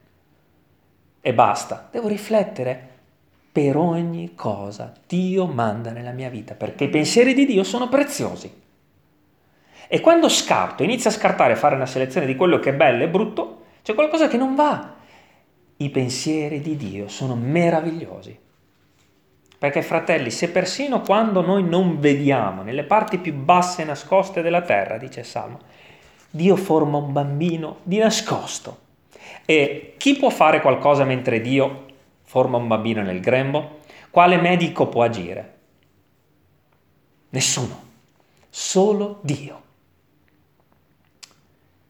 e 1.21 1.33
basta, 1.33 1.87
devo 1.91 2.07
riflettere 2.07 2.89
per 3.51 3.77
ogni 3.77 4.33
cosa 4.33 4.93
Dio 5.07 5.45
manda 5.45 5.91
nella 5.91 6.11
mia 6.11 6.29
vita, 6.29 6.55
perché 6.55 6.85
i 6.85 6.89
pensieri 6.89 7.33
di 7.33 7.45
Dio 7.45 7.63
sono 7.63 7.89
preziosi. 7.89 8.59
E 9.87 9.99
quando 9.99 10.29
scarto, 10.29 10.83
inizio 10.83 11.09
a 11.09 11.13
scartare, 11.13 11.55
fare 11.55 11.75
una 11.75 11.85
selezione 11.85 12.25
di 12.25 12.35
quello 12.35 12.59
che 12.59 12.69
è 12.69 12.73
bello 12.73 13.03
e 13.03 13.09
brutto, 13.09 13.63
c'è 13.83 13.93
qualcosa 13.93 14.27
che 14.27 14.37
non 14.37 14.55
va. 14.55 14.95
I 15.77 15.89
pensieri 15.89 16.61
di 16.61 16.77
Dio 16.77 17.07
sono 17.09 17.35
meravigliosi. 17.35 18.37
Perché 19.57 19.81
fratelli, 19.81 20.31
se 20.31 20.49
persino 20.49 21.01
quando 21.01 21.41
noi 21.41 21.63
non 21.63 21.99
vediamo, 21.99 22.63
nelle 22.63 22.83
parti 22.83 23.17
più 23.17 23.33
basse 23.33 23.81
e 23.81 23.85
nascoste 23.85 24.41
della 24.41 24.61
terra, 24.61 24.97
dice 24.97 25.23
Salmo, 25.23 25.59
Dio 26.29 26.55
forma 26.55 26.97
un 26.97 27.11
bambino 27.11 27.79
di 27.83 27.97
nascosto. 27.97 28.80
E 29.51 29.95
chi 29.97 30.15
può 30.15 30.29
fare 30.29 30.61
qualcosa 30.61 31.03
mentre 31.03 31.41
Dio 31.41 31.87
forma 32.21 32.55
un 32.55 32.69
bambino 32.69 33.01
nel 33.01 33.19
grembo? 33.19 33.79
Quale 34.09 34.37
medico 34.37 34.87
può 34.87 35.03
agire? 35.03 35.57
Nessuno, 37.31 37.83
solo 38.47 39.19
Dio. 39.23 39.61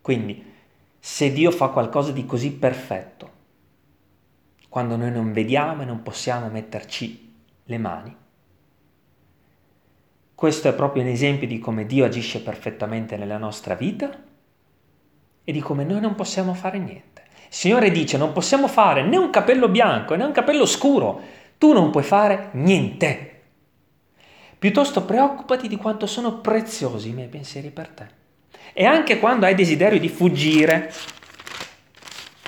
Quindi, 0.02 0.44
se 0.98 1.32
Dio 1.32 1.52
fa 1.52 1.68
qualcosa 1.68 2.12
di 2.12 2.26
così 2.26 2.52
perfetto, 2.52 3.30
quando 4.68 4.96
noi 4.96 5.12
non 5.12 5.32
vediamo 5.32 5.84
e 5.84 5.86
non 5.86 6.02
possiamo 6.02 6.50
metterci 6.50 7.36
le 7.66 7.78
mani, 7.78 8.16
questo 10.34 10.68
è 10.68 10.74
proprio 10.74 11.04
un 11.04 11.10
esempio 11.10 11.46
di 11.46 11.60
come 11.60 11.86
Dio 11.86 12.06
agisce 12.06 12.42
perfettamente 12.42 13.18
nella 13.18 13.38
nostra 13.38 13.76
vita 13.76 14.10
e 15.44 15.52
di 15.52 15.60
come 15.60 15.84
noi 15.84 16.02
non 16.02 16.16
possiamo 16.16 16.56
fare 16.56 16.80
niente. 16.80 17.21
Signore 17.54 17.92
dice 17.92 18.18
non 18.18 18.32
possiamo 18.32 18.70
fare 18.70 19.04
né 19.04 19.18
un 19.18 19.30
capello 19.30 19.68
bianco 19.68 20.16
né 20.16 20.24
un 20.24 20.32
capello 20.32 20.66
scuro, 20.66 21.20
tu 21.58 21.74
non 21.74 21.90
puoi 21.90 22.02
fare 22.02 22.48
niente. 22.54 23.42
Piuttosto 24.58 25.04
preoccupati 25.04 25.68
di 25.68 25.76
quanto 25.76 26.06
sono 26.06 26.38
preziosi 26.38 27.10
i 27.10 27.14
miei 27.14 27.28
pensieri 27.28 27.70
per 27.70 27.90
te. 27.90 28.08
E 28.72 28.86
anche 28.86 29.20
quando 29.20 29.46
hai 29.46 29.54
desiderio 29.54 30.00
di 30.00 30.08
fuggire, 30.08 30.94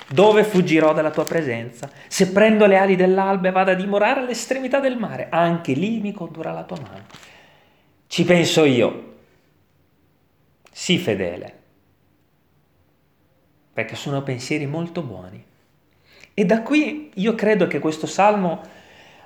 dove 0.08 0.46
fuggirò 0.46 0.94
dalla 0.94 1.12
tua 1.12 1.26
presenza? 1.26 1.90
Se 2.08 2.32
prendo 2.32 2.66
le 2.66 2.78
ali 2.78 2.96
dell'alba 2.96 3.50
e 3.50 3.52
vado 3.52 3.72
a 3.72 3.76
dimorare 3.76 4.22
all'estremità 4.22 4.80
del 4.80 4.98
mare, 4.98 5.28
anche 5.30 5.74
lì 5.74 6.00
mi 6.00 6.14
condurrà 6.14 6.54
la 6.54 6.64
tua 6.64 6.80
mano. 6.80 7.06
Ci 8.08 8.24
penso 8.24 8.64
io. 8.64 9.16
Sii 10.72 10.98
fedele, 10.98 11.63
perché 13.74 13.96
sono 13.96 14.22
pensieri 14.22 14.68
molto 14.68 15.02
buoni. 15.02 15.44
E 16.34 16.46
da 16.46 16.62
qui 16.62 17.12
io 17.16 17.36
credo 17.36 17.68
che 17.68 17.80
questo 17.80 18.08
salmo 18.08 18.62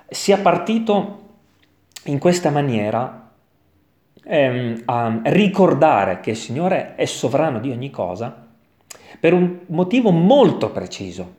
sia 0.08 0.38
partito 0.38 1.26
in 2.04 2.18
questa 2.18 2.50
maniera 2.50 3.30
ehm, 4.24 4.82
a 4.86 5.20
ricordare 5.24 6.20
che 6.20 6.30
il 6.30 6.36
Signore 6.36 6.94
è 6.94 7.04
sovrano 7.04 7.60
di 7.60 7.70
ogni 7.70 7.90
cosa 7.90 8.46
per 9.20 9.32
un 9.32 9.60
motivo 9.66 10.10
molto 10.10 10.70
preciso. 10.70 11.36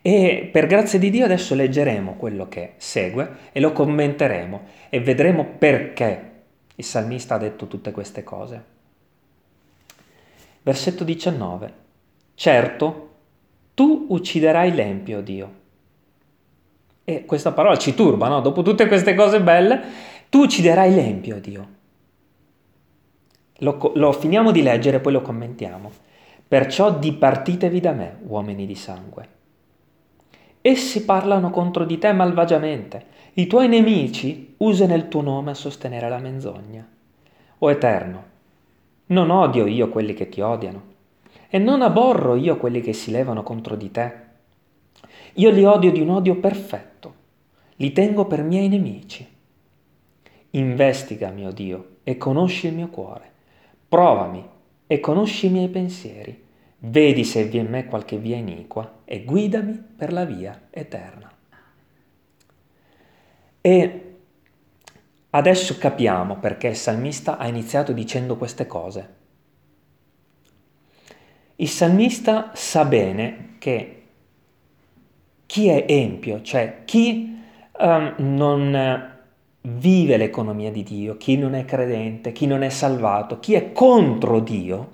E 0.00 0.48
per 0.50 0.66
grazia 0.66 0.98
di 0.98 1.10
Dio 1.10 1.24
adesso 1.24 1.54
leggeremo 1.54 2.14
quello 2.14 2.48
che 2.48 2.74
segue 2.78 3.50
e 3.52 3.60
lo 3.60 3.72
commenteremo 3.72 4.62
e 4.88 5.00
vedremo 5.00 5.44
perché 5.44 6.30
il 6.74 6.84
salmista 6.84 7.36
ha 7.36 7.38
detto 7.38 7.68
tutte 7.68 7.92
queste 7.92 8.24
cose. 8.24 8.64
Versetto 10.62 11.04
19. 11.04 11.81
Certo, 12.42 13.10
tu 13.72 14.06
ucciderai 14.08 14.74
l'empio, 14.74 15.22
Dio. 15.22 15.52
E 17.04 17.24
questa 17.24 17.52
parola 17.52 17.78
ci 17.78 17.94
turba, 17.94 18.26
no? 18.26 18.40
Dopo 18.40 18.62
tutte 18.62 18.88
queste 18.88 19.14
cose 19.14 19.40
belle, 19.40 19.80
tu 20.28 20.40
ucciderai 20.40 20.92
l'empio, 20.92 21.38
Dio. 21.38 21.68
Lo, 23.58 23.92
lo 23.94 24.10
finiamo 24.10 24.50
di 24.50 24.60
leggere 24.60 24.96
e 24.96 25.00
poi 25.00 25.12
lo 25.12 25.22
commentiamo. 25.22 25.92
Perciò 26.48 26.98
dipartitevi 26.98 27.78
da 27.78 27.92
me, 27.92 28.16
uomini 28.26 28.66
di 28.66 28.74
sangue. 28.74 29.28
Essi 30.60 31.04
parlano 31.04 31.50
contro 31.50 31.84
di 31.84 31.96
te 31.96 32.12
malvagiamente. 32.12 33.06
I 33.34 33.46
tuoi 33.46 33.68
nemici 33.68 34.54
usano 34.56 34.96
il 34.96 35.06
tuo 35.06 35.20
nome 35.20 35.52
a 35.52 35.54
sostenere 35.54 36.08
la 36.08 36.18
menzogna. 36.18 36.84
O 37.58 37.70
Eterno, 37.70 38.24
non 39.06 39.30
odio 39.30 39.64
io 39.66 39.88
quelli 39.90 40.12
che 40.12 40.28
ti 40.28 40.40
odiano, 40.40 40.90
e 41.54 41.58
non 41.58 41.82
aborro 41.82 42.34
io 42.34 42.56
quelli 42.56 42.80
che 42.80 42.94
si 42.94 43.10
levano 43.10 43.42
contro 43.42 43.76
di 43.76 43.90
te. 43.90 44.12
Io 45.34 45.50
li 45.50 45.66
odio 45.66 45.92
di 45.92 46.00
un 46.00 46.08
odio 46.08 46.36
perfetto, 46.36 47.14
li 47.76 47.92
tengo 47.92 48.24
per 48.24 48.42
miei 48.42 48.70
nemici. 48.70 49.28
Investiga, 50.52 51.28
mio 51.28 51.52
Dio, 51.52 51.96
e 52.04 52.16
conosci 52.16 52.68
il 52.68 52.72
mio 52.72 52.88
cuore. 52.88 53.30
Provami 53.86 54.42
e 54.86 54.98
conosci 55.00 55.48
i 55.48 55.50
miei 55.50 55.68
pensieri. 55.68 56.42
Vedi 56.78 57.22
se 57.22 57.44
vi 57.44 57.58
è 57.58 57.60
in 57.60 57.68
me 57.68 57.84
qualche 57.84 58.16
via 58.16 58.36
iniqua 58.36 59.00
e 59.04 59.22
guidami 59.22 59.78
per 59.94 60.10
la 60.10 60.24
via 60.24 60.68
eterna. 60.70 61.30
E 63.60 64.12
Adesso 65.34 65.78
capiamo 65.78 66.36
perché 66.36 66.68
il 66.68 66.76
salmista 66.76 67.38
ha 67.38 67.46
iniziato 67.46 67.92
dicendo 67.92 68.36
queste 68.36 68.66
cose. 68.66 69.20
Il 71.56 71.68
salmista 71.68 72.50
sa 72.54 72.84
bene 72.84 73.56
che 73.58 74.02
chi 75.46 75.68
è 75.68 75.84
empio, 75.86 76.42
cioè 76.42 76.82
chi 76.84 77.38
um, 77.78 78.14
non 78.18 79.10
vive 79.62 80.16
l'economia 80.16 80.70
di 80.70 80.82
Dio, 80.82 81.16
chi 81.16 81.36
non 81.36 81.54
è 81.54 81.64
credente, 81.64 82.32
chi 82.32 82.46
non 82.46 82.62
è 82.62 82.68
salvato, 82.68 83.38
chi 83.38 83.54
è 83.54 83.72
contro 83.72 84.40
Dio, 84.40 84.90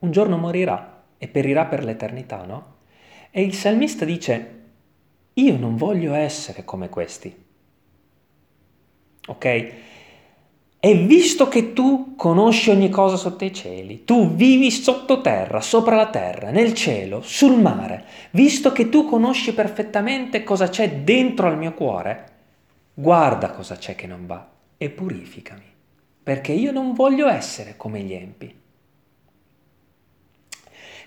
un 0.00 0.10
giorno 0.10 0.36
morirà 0.36 1.02
e 1.18 1.28
perirà 1.28 1.66
per 1.66 1.84
l'eternità, 1.84 2.44
no? 2.44 2.72
E 3.30 3.42
il 3.42 3.54
salmista 3.54 4.04
dice, 4.04 4.62
io 5.34 5.56
non 5.56 5.76
voglio 5.76 6.14
essere 6.14 6.64
come 6.64 6.88
questi. 6.88 7.42
Ok? 9.26 9.72
E 10.84 10.92
visto 10.96 11.48
che 11.48 11.72
tu 11.72 12.14
conosci 12.14 12.68
ogni 12.68 12.90
cosa 12.90 13.16
sotto 13.16 13.42
i 13.46 13.54
cieli, 13.54 14.04
tu 14.04 14.34
vivi 14.34 14.70
sottoterra, 14.70 15.62
sopra 15.62 15.96
la 15.96 16.10
terra, 16.10 16.50
nel 16.50 16.74
cielo, 16.74 17.22
sul 17.22 17.58
mare, 17.58 18.04
visto 18.32 18.70
che 18.70 18.90
tu 18.90 19.08
conosci 19.08 19.54
perfettamente 19.54 20.44
cosa 20.44 20.68
c'è 20.68 20.96
dentro 20.96 21.46
al 21.46 21.56
mio 21.56 21.72
cuore, 21.72 22.32
guarda 22.92 23.48
cosa 23.48 23.76
c'è 23.76 23.94
che 23.94 24.06
non 24.06 24.26
va 24.26 24.46
e 24.76 24.90
purificami, 24.90 25.64
perché 26.22 26.52
io 26.52 26.70
non 26.70 26.92
voglio 26.92 27.28
essere 27.28 27.78
come 27.78 28.00
gli 28.00 28.12
empi. 28.12 28.54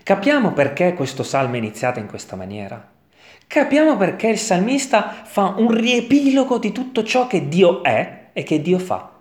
Capiamo 0.01 0.53
perché 0.53 0.95
questo 0.95 1.21
salmo 1.21 1.53
è 1.53 1.59
iniziato 1.59 1.99
in 1.99 2.07
questa 2.07 2.35
maniera. 2.35 2.83
Capiamo 3.45 3.95
perché 3.95 4.29
il 4.29 4.39
salmista 4.39 5.21
fa 5.23 5.53
un 5.55 5.69
riepilogo 5.69 6.57
di 6.57 6.71
tutto 6.71 7.03
ciò 7.03 7.27
che 7.27 7.47
Dio 7.47 7.83
è 7.83 8.29
e 8.33 8.41
che 8.41 8.59
Dio 8.59 8.79
fa. 8.79 9.11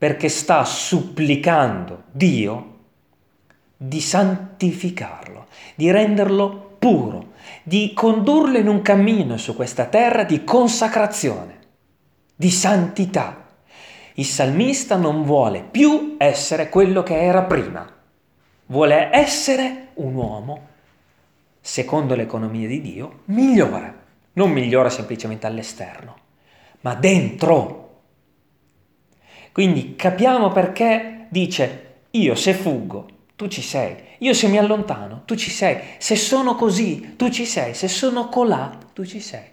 Perché 0.00 0.30
sta 0.30 0.64
supplicando 0.64 2.04
Dio 2.10 2.78
di 3.76 4.00
santificarlo, 4.00 5.48
di 5.74 5.90
renderlo 5.90 6.76
puro, 6.78 7.32
di 7.62 7.92
condurlo 7.92 8.56
in 8.56 8.66
un 8.66 8.80
cammino 8.80 9.36
su 9.36 9.54
questa 9.54 9.84
terra 9.84 10.24
di 10.24 10.42
consacrazione, 10.42 11.58
di 12.34 12.50
santità. 12.50 13.48
Il 14.14 14.24
salmista 14.24 14.96
non 14.96 15.22
vuole 15.24 15.62
più 15.70 16.14
essere 16.16 16.70
quello 16.70 17.02
che 17.02 17.20
era 17.20 17.42
prima, 17.42 17.86
vuole 18.66 19.10
essere 19.12 19.88
un 19.96 20.14
uomo 20.14 20.68
secondo 21.60 22.14
l'economia 22.14 22.66
di 22.66 22.80
Dio, 22.80 23.20
migliora. 23.26 23.94
Non 24.32 24.50
migliora 24.50 24.88
semplicemente 24.88 25.46
all'esterno, 25.46 26.16
ma 26.80 26.94
dentro. 26.94 27.79
Quindi 29.52 29.96
capiamo 29.96 30.50
perché 30.50 31.26
dice, 31.28 31.86
io 32.10 32.34
se 32.34 32.54
fuggo, 32.54 33.08
tu 33.36 33.48
ci 33.48 33.62
sei. 33.62 33.96
Io 34.18 34.34
se 34.34 34.48
mi 34.48 34.58
allontano, 34.58 35.22
tu 35.24 35.34
ci 35.34 35.50
sei. 35.50 35.78
Se 35.98 36.14
sono 36.16 36.54
così, 36.54 37.16
tu 37.16 37.30
ci 37.30 37.46
sei. 37.46 37.74
Se 37.74 37.88
sono 37.88 38.28
colà, 38.28 38.78
tu 38.92 39.04
ci 39.04 39.20
sei. 39.20 39.44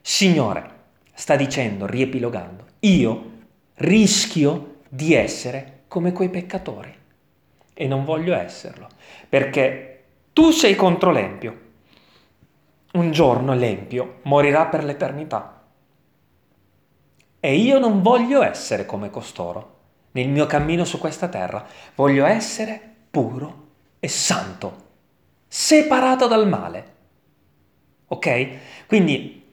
Signore, 0.00 0.70
sta 1.14 1.36
dicendo, 1.36 1.86
riepilogando, 1.86 2.64
io 2.80 3.32
rischio 3.76 4.76
di 4.88 5.14
essere 5.14 5.82
come 5.88 6.12
quei 6.12 6.28
peccatori 6.28 6.92
e 7.72 7.86
non 7.86 8.04
voglio 8.04 8.34
esserlo, 8.34 8.88
perché 9.28 10.04
tu 10.32 10.50
sei 10.50 10.74
contro 10.74 11.10
l'Empio. 11.10 11.60
Un 12.92 13.10
giorno 13.10 13.54
l'Empio 13.54 14.20
morirà 14.22 14.66
per 14.66 14.84
l'eternità. 14.84 15.53
E 17.44 17.56
io 17.56 17.78
non 17.78 18.00
voglio 18.00 18.42
essere 18.42 18.86
come 18.86 19.10
costoro. 19.10 19.72
Nel 20.12 20.30
mio 20.30 20.46
cammino 20.46 20.86
su 20.86 20.96
questa 20.96 21.28
terra 21.28 21.62
voglio 21.94 22.24
essere 22.24 22.80
puro 23.10 23.66
e 24.00 24.08
santo, 24.08 24.76
separato 25.46 26.26
dal 26.26 26.48
male. 26.48 26.84
Ok? 28.06 28.48
Quindi 28.86 29.44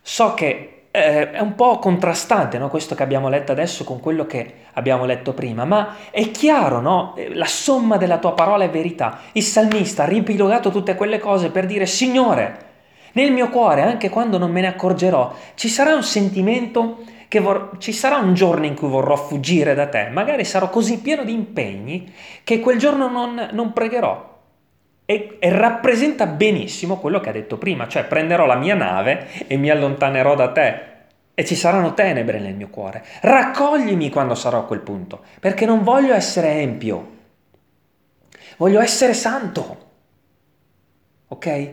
so 0.00 0.32
che 0.32 0.84
eh, 0.90 1.30
è 1.32 1.40
un 1.40 1.54
po' 1.56 1.78
contrastante 1.78 2.56
no? 2.56 2.70
questo 2.70 2.94
che 2.94 3.02
abbiamo 3.02 3.28
letto 3.28 3.52
adesso 3.52 3.84
con 3.84 4.00
quello 4.00 4.24
che 4.24 4.54
abbiamo 4.72 5.04
letto 5.04 5.34
prima, 5.34 5.66
ma 5.66 5.96
è 6.10 6.30
chiaro, 6.30 6.80
no? 6.80 7.14
la 7.34 7.44
somma 7.44 7.98
della 7.98 8.16
tua 8.16 8.32
parola 8.32 8.64
è 8.64 8.70
verità. 8.70 9.18
Il 9.32 9.42
salmista 9.42 10.04
ha 10.04 10.06
riepilogato 10.06 10.70
tutte 10.70 10.94
quelle 10.94 11.18
cose 11.18 11.50
per 11.50 11.66
dire, 11.66 11.84
Signore, 11.84 12.69
nel 13.12 13.32
mio 13.32 13.48
cuore, 13.48 13.82
anche 13.82 14.08
quando 14.08 14.38
non 14.38 14.50
me 14.50 14.60
ne 14.60 14.68
accorgerò, 14.68 15.34
ci 15.54 15.68
sarà 15.68 15.94
un 15.94 16.02
sentimento 16.02 16.98
che 17.30 17.38
vor- 17.38 17.78
ci 17.78 17.92
sarà 17.92 18.16
un 18.16 18.34
giorno 18.34 18.66
in 18.66 18.74
cui 18.74 18.88
vorrò 18.88 19.14
fuggire 19.14 19.74
da 19.74 19.86
te, 19.86 20.08
magari 20.10 20.44
sarò 20.44 20.68
così 20.68 20.98
pieno 20.98 21.22
di 21.22 21.32
impegni 21.32 22.12
che 22.42 22.58
quel 22.58 22.76
giorno 22.76 23.08
non, 23.08 23.50
non 23.52 23.72
pregherò. 23.72 24.28
E, 25.04 25.36
e, 25.38 25.48
rappresenta 25.50 26.26
benissimo 26.26 26.98
quello 26.98 27.20
che 27.20 27.28
ha 27.28 27.32
detto 27.32 27.56
prima, 27.56 27.86
cioè 27.86 28.04
prenderò 28.04 28.46
la 28.46 28.56
mia 28.56 28.74
nave 28.74 29.28
e 29.46 29.56
mi 29.56 29.70
allontanerò 29.70 30.34
da 30.34 30.50
te 30.50 30.82
e 31.34 31.44
ci 31.44 31.54
saranno 31.54 31.94
tenebre 31.94 32.40
nel 32.40 32.54
mio 32.54 32.68
cuore. 32.68 33.04
Raccoglimi 33.20 34.10
quando 34.10 34.34
sarò 34.34 34.58
a 34.58 34.64
quel 34.64 34.80
punto, 34.80 35.22
perché 35.38 35.66
non 35.66 35.82
voglio 35.82 36.14
essere 36.14 36.48
empio, 36.60 37.16
voglio 38.56 38.80
essere 38.80 39.14
santo. 39.14 39.88
Ok? 41.28 41.72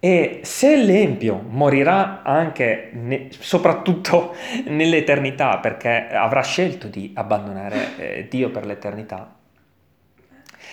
E 0.00 0.40
se 0.44 0.76
l'empio 0.76 1.42
morirà 1.48 2.22
anche, 2.22 2.90
ne, 2.92 3.28
soprattutto 3.30 4.34
nell'eternità, 4.66 5.58
perché 5.58 6.08
avrà 6.08 6.42
scelto 6.42 6.86
di 6.86 7.12
abbandonare 7.14 7.96
eh, 7.96 8.26
Dio 8.28 8.50
per 8.50 8.64
l'eternità, 8.64 9.34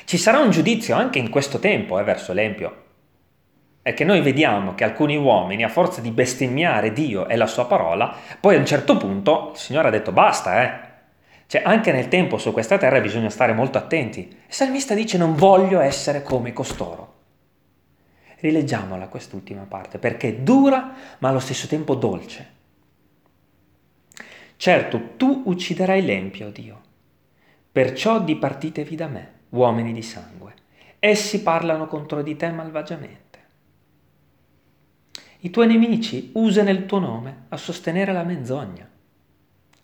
ci 0.06 0.18
sarà 0.18 0.38
un 0.38 0.52
giudizio 0.52 0.96
anche 0.96 1.18
in 1.18 1.32
questo 1.32 1.58
tempo 1.58 1.98
eh, 1.98 2.04
verso 2.04 2.34
l'Empio. 2.34 2.84
È 3.82 3.94
che 3.96 4.04
noi 4.04 4.22
vediamo 4.22 4.76
che 4.76 4.84
alcuni 4.84 5.16
uomini, 5.18 5.64
a 5.64 5.70
forza 5.70 6.02
di 6.02 6.12
bestemmiare 6.12 6.94
Dio 6.94 7.28
e 7.28 7.36
la 7.36 7.48
sua 7.48 7.66
parola, 7.66 8.16
poi 8.40 8.56
a 8.56 8.60
un 8.60 8.66
certo 8.66 8.98
punto 8.98 9.52
il 9.54 9.58
Signore 9.58 9.88
ha 9.88 9.92
detto 9.92 10.12
basta, 10.12 10.64
eh. 10.64 10.94
Cioè 11.48 11.62
anche 11.66 11.92
nel 11.92 12.08
tempo 12.08 12.38
su 12.38 12.52
questa 12.52 12.78
terra 12.78 13.00
bisogna 13.00 13.30
stare 13.30 13.54
molto 13.54 13.80
attenti. 13.80 14.20
Il 14.20 14.54
salmista 14.54 14.94
dice 14.94 15.18
non 15.18 15.36
voglio 15.36 15.80
essere 15.80 16.22
come 16.22 16.54
costoro. 16.54 17.14
Rileggiamola 18.45 19.08
quest'ultima 19.08 19.63
parte 19.63 19.97
perché 19.97 20.27
è 20.27 20.36
dura 20.36 20.93
ma 21.17 21.29
allo 21.29 21.39
stesso 21.39 21.65
tempo 21.65 21.95
dolce. 21.95 22.53
Certo, 24.55 25.15
tu 25.17 25.41
ucciderai 25.45 26.05
l'empio, 26.05 26.51
Dio, 26.51 26.81
perciò 27.71 28.21
dipartitevi 28.21 28.95
da 28.95 29.08
me 29.08 29.31
uomini 29.49 29.93
di 29.93 30.03
sangue. 30.03 30.53
Essi 30.99 31.41
parlano 31.41 31.88
contro 31.88 32.21
di 32.21 32.36
te 32.36 32.51
malvagiamente. 32.51 33.39
I 35.39 35.49
tuoi 35.49 35.65
nemici 35.65 36.29
usano 36.36 36.69
il 36.69 36.86
tuo 36.86 36.99
nome 36.99 37.45
a 37.49 37.58
sostenere 37.58 38.13
la 38.13 38.23
menzogna. 38.23 38.88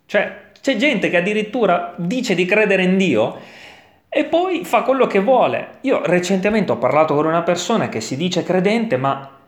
Cioè, 0.06 0.52
c'è 0.60 0.76
gente 0.76 1.10
che 1.10 1.16
addirittura 1.16 1.96
dice 1.98 2.36
di 2.36 2.44
credere 2.44 2.84
in 2.84 2.96
Dio 2.96 3.40
e 4.14 4.26
poi 4.26 4.66
fa 4.66 4.82
quello 4.82 5.06
che 5.06 5.20
vuole. 5.20 5.78
Io 5.82 6.02
recentemente 6.04 6.70
ho 6.70 6.76
parlato 6.76 7.14
con 7.14 7.24
una 7.24 7.40
persona 7.40 7.88
che 7.88 8.02
si 8.02 8.14
dice 8.14 8.42
credente, 8.42 8.98
ma 8.98 9.38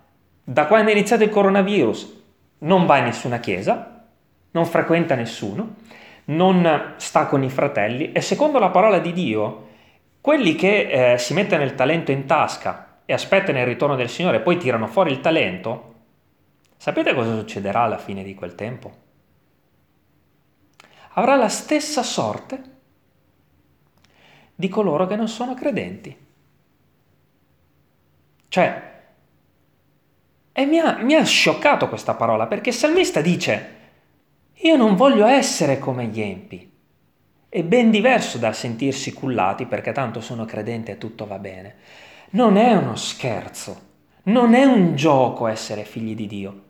da 0.42 0.66
quando 0.66 0.88
è 0.88 0.94
iniziato 0.94 1.22
il 1.22 1.28
coronavirus 1.28 2.22
non 2.60 2.86
va 2.86 2.96
in 2.96 3.04
nessuna 3.04 3.40
chiesa, 3.40 4.06
non 4.52 4.64
frequenta 4.64 5.16
nessuno, 5.16 5.74
non 6.26 6.94
sta 6.96 7.26
con 7.26 7.42
i 7.42 7.50
fratelli 7.50 8.12
e 8.12 8.22
secondo 8.22 8.58
la 8.58 8.70
parola 8.70 9.00
di 9.00 9.12
Dio 9.12 9.66
quelli 10.22 10.54
che 10.54 11.12
eh, 11.12 11.18
si 11.18 11.34
mettono 11.34 11.62
il 11.62 11.74
talento 11.74 12.10
in 12.10 12.24
tasca 12.24 13.00
e 13.04 13.12
aspettano 13.12 13.58
il 13.58 13.66
ritorno 13.66 13.96
del 13.96 14.08
Signore 14.08 14.38
e 14.38 14.40
poi 14.40 14.56
tirano 14.56 14.86
fuori 14.86 15.12
il 15.12 15.20
talento, 15.20 15.94
sapete 16.78 17.12
cosa 17.12 17.36
succederà 17.36 17.82
alla 17.82 17.98
fine 17.98 18.22
di 18.22 18.34
quel 18.34 18.54
tempo? 18.54 18.92
Avrà 21.16 21.36
la 21.36 21.50
stessa 21.50 22.02
sorte 22.02 22.72
di 24.54 24.68
coloro 24.68 25.06
che 25.06 25.16
non 25.16 25.28
sono 25.28 25.54
credenti. 25.54 26.16
Cioè, 28.48 28.92
e 30.52 30.66
mi 30.66 30.78
ha, 30.78 30.98
mi 30.98 31.14
ha 31.14 31.24
scioccato 31.24 31.88
questa 31.88 32.14
parola 32.14 32.46
perché 32.46 32.70
il 32.70 32.76
salmista 32.76 33.20
dice, 33.20 33.76
io 34.52 34.76
non 34.76 34.94
voglio 34.94 35.26
essere 35.26 35.78
come 35.78 36.06
gli 36.06 36.20
empi 36.20 36.72
è 37.54 37.62
ben 37.62 37.92
diverso 37.92 38.36
dal 38.36 38.56
sentirsi 38.56 39.12
cullati 39.12 39.66
perché 39.66 39.92
tanto 39.92 40.20
sono 40.20 40.44
credente 40.44 40.90
e 40.90 40.98
tutto 40.98 41.24
va 41.24 41.38
bene. 41.38 41.76
Non 42.30 42.56
è 42.56 42.74
uno 42.74 42.96
scherzo, 42.96 43.80
non 44.24 44.54
è 44.54 44.64
un 44.64 44.96
gioco 44.96 45.46
essere 45.46 45.84
figli 45.84 46.16
di 46.16 46.26
Dio. 46.26 46.62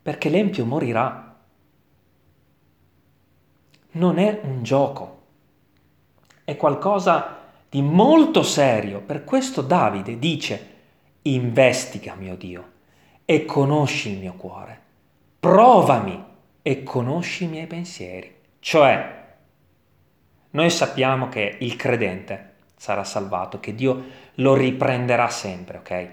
Perché 0.00 0.30
l'empio 0.30 0.64
morirà. 0.64 1.27
Non 3.98 4.18
è 4.20 4.42
un 4.44 4.62
gioco, 4.62 5.22
è 6.44 6.56
qualcosa 6.56 7.38
di 7.68 7.82
molto 7.82 8.44
serio. 8.44 9.00
Per 9.00 9.24
questo 9.24 9.60
Davide 9.60 10.20
dice, 10.20 10.76
investiga 11.22 12.14
mio 12.14 12.36
Dio 12.36 12.70
e 13.24 13.44
conosci 13.44 14.12
il 14.12 14.18
mio 14.20 14.34
cuore, 14.34 14.80
provami 15.40 16.24
e 16.62 16.84
conosci 16.84 17.42
i 17.42 17.48
miei 17.48 17.66
pensieri. 17.66 18.32
Cioè, 18.60 19.26
noi 20.50 20.70
sappiamo 20.70 21.28
che 21.28 21.56
il 21.58 21.74
credente 21.74 22.54
sarà 22.76 23.02
salvato, 23.02 23.58
che 23.58 23.74
Dio 23.74 24.04
lo 24.34 24.54
riprenderà 24.54 25.28
sempre, 25.28 25.78
ok? 25.78 26.08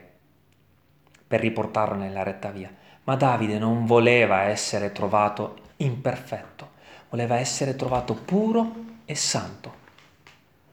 Per 1.27 1.39
riportarlo 1.39 1.97
nella 1.97 2.23
retta 2.23 2.49
via. 2.49 2.73
Ma 3.03 3.15
Davide 3.15 3.59
non 3.59 3.86
voleva 3.86 4.41
essere 4.41 4.91
trovato 4.91 5.57
imperfetto, 5.77 6.73
voleva 7.10 7.38
essere 7.38 7.76
trovato 7.76 8.14
puro 8.14 8.74
e 9.06 9.16
santo. 9.16 9.74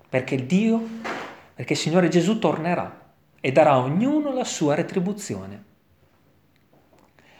Perché 0.09 0.47
Dio, 0.47 0.83
perché 1.55 1.73
il 1.73 1.79
Signore 1.79 2.09
Gesù 2.09 2.39
tornerà 2.39 3.01
e 3.41 3.53
darà 3.53 3.73
a 3.73 3.79
ognuno 3.79 4.33
la 4.33 4.45
sua 4.45 4.75
retribuzione. 4.75 5.65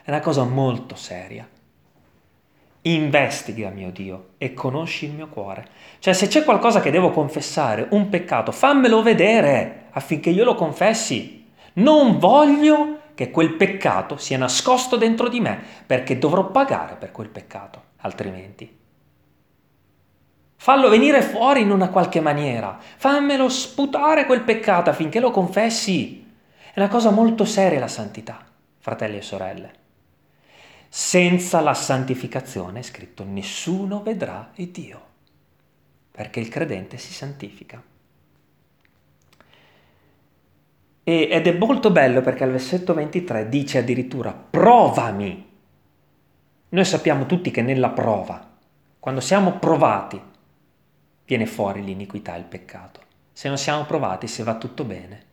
È 0.03 0.11
una 0.11 0.21
cosa 0.21 0.45
molto 0.45 0.97
seria. 0.97 1.49
Investiga, 2.85 3.71
mio 3.71 3.93
Dio, 3.93 4.31
e 4.39 4.53
conosci 4.55 5.05
il 5.05 5.13
mio 5.13 5.29
cuore. 5.29 5.69
Cioè, 6.01 6.13
se 6.13 6.27
c'è 6.27 6.43
qualcosa 6.43 6.81
che 6.81 6.91
devo 6.91 7.11
confessare, 7.11 7.87
un 7.91 8.09
peccato, 8.09 8.51
fammelo 8.51 9.03
vedere 9.03 9.85
affinché 9.91 10.31
io 10.31 10.43
lo 10.43 10.57
confessi. 10.57 11.49
Non 11.75 12.19
voglio 12.19 13.01
che 13.15 13.31
quel 13.31 13.55
peccato 13.55 14.17
sia 14.17 14.39
nascosto 14.39 14.97
dentro 14.97 15.29
di 15.29 15.39
me, 15.39 15.63
perché 15.87 16.19
dovrò 16.19 16.51
pagare 16.51 16.97
per 16.97 17.13
quel 17.13 17.29
peccato, 17.29 17.83
altrimenti. 17.99 18.81
Fallo 20.63 20.89
venire 20.89 21.23
fuori 21.23 21.63
in 21.63 21.73
una 21.73 21.89
qualche 21.89 22.21
maniera, 22.21 22.79
fammelo 22.79 23.49
sputare 23.49 24.27
quel 24.27 24.43
peccato 24.43 24.91
affinché 24.91 25.19
lo 25.19 25.33
confessi. 25.33 26.25
È 26.73 26.79
una 26.79 26.89
cosa 26.89 27.11
molto 27.11 27.45
seria 27.45 27.81
la 27.81 27.89
santità, 27.89 28.39
fratelli 28.79 29.17
e 29.17 29.23
sorelle. 29.23 29.73
Senza 30.89 31.61
la 31.63 31.75
santificazione, 31.75 32.79
è 32.79 32.83
scritto, 32.83 33.25
nessuno 33.25 34.05
vedrà 34.05 34.53
il 34.55 34.69
Dio, 34.69 35.03
perché 36.13 36.39
il 36.39 36.47
credente 36.47 36.97
si 36.97 37.13
santifica. 37.13 37.83
Ed 41.03 41.47
è 41.49 41.53
molto 41.59 41.91
bello 41.91 42.21
perché 42.21 42.45
al 42.45 42.53
versetto 42.53 42.95
23 42.95 43.49
dice 43.49 43.79
addirittura 43.79 44.33
provami. 44.33 45.51
Noi 46.69 46.85
sappiamo 46.85 47.27
tutti 47.27 47.51
che 47.51 47.63
nella 47.63 47.91
prova, 47.91 48.49
quando 49.01 49.21
siamo 49.21 49.59
provati, 49.59 50.31
viene 51.25 51.47
fuori 51.47 51.83
l'iniquità, 51.85 52.37
il 52.37 52.45
peccato. 52.45 53.01
Se 53.33 53.49
non 53.49 53.59
siamo 53.59 53.85
provati, 53.85 54.27
se 54.27 54.43
va 54.43 54.57
tutto 54.57 54.85
bene. 54.85 55.31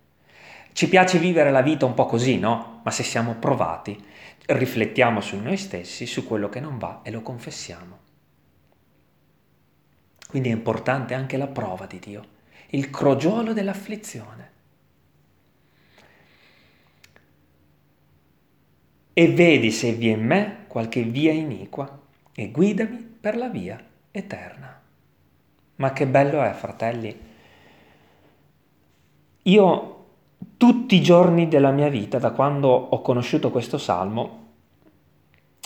Ci 0.74 0.88
piace 0.88 1.18
vivere 1.18 1.52
la 1.52 1.62
vita 1.62 1.86
un 1.86 1.94
po' 1.94 2.06
così, 2.06 2.38
no? 2.38 2.82
Ma 2.84 2.92
se 2.92 3.04
siamo 3.04 3.36
provati, 3.36 4.02
riflettiamo 4.46 5.20
su 5.20 5.38
noi 5.38 5.58
stessi, 5.58 6.06
su 6.06 6.26
quello 6.26 6.50
che 6.50 6.60
non 6.60 6.78
va 6.78 7.02
e 7.04 7.12
lo 7.12 7.22
confessiamo. 7.22 7.98
Quindi 10.28 10.50
è 10.50 10.54
importante 10.54 11.16
anche 11.16 11.38
la 11.38 11.48
prova 11.48 11.86
di 11.86 12.00
Dio, 12.00 12.24
il 12.68 12.90
crogiolo 12.90 13.52
dell'afflizione. 13.52 14.52
E 19.12 19.34
vedi 19.34 19.72
se 19.72 19.92
vi 19.94 20.10
è 20.10 20.14
in 20.14 20.26
me 20.26 20.66
qualche 20.68 21.02
via 21.04 21.34
iniqua 21.34 22.00
e 22.34 22.52
guidami 22.52 22.98
per 22.98 23.36
la 23.36 23.50
via 23.50 23.84
eterna. 24.12 24.82
Ma 25.80 25.94
che 25.94 26.06
bello 26.08 26.42
è, 26.42 26.52
fratelli. 26.52 27.28
Io 29.44 30.06
tutti 30.58 30.96
i 30.96 31.02
giorni 31.02 31.48
della 31.48 31.72
mia 31.72 31.88
vita, 31.88 32.20
da 32.20 32.32
quando 32.32 32.68
ho 32.68 33.02
conosciuto 33.02 33.50
questo 33.50 33.78
salmo, 33.78 34.48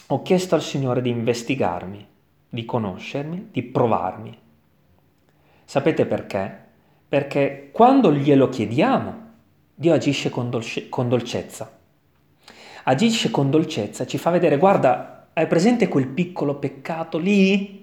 ho 0.07 0.21
chiesto 0.21 0.53
al 0.53 0.61
Signore 0.61 1.01
di 1.01 1.09
investigarmi, 1.09 2.07
di 2.47 2.63
conoscermi, 2.63 3.49
di 3.51 3.63
provarmi. 3.63 4.37
Sapete 5.65 6.05
perché? 6.05 6.59
Perché 7.09 7.69
quando 7.71 8.13
glielo 8.13 8.49
chiediamo, 8.49 9.21
Dio 9.73 9.93
agisce 9.93 10.29
con, 10.29 10.51
dolce, 10.51 10.89
con 10.89 11.09
dolcezza. 11.09 11.79
Agisce 12.83 13.31
con 13.31 13.49
dolcezza, 13.49 14.05
ci 14.05 14.19
fa 14.19 14.29
vedere, 14.29 14.57
guarda, 14.57 15.29
hai 15.33 15.47
presente 15.47 15.87
quel 15.87 16.07
piccolo 16.07 16.59
peccato 16.59 17.17
lì? 17.17 17.82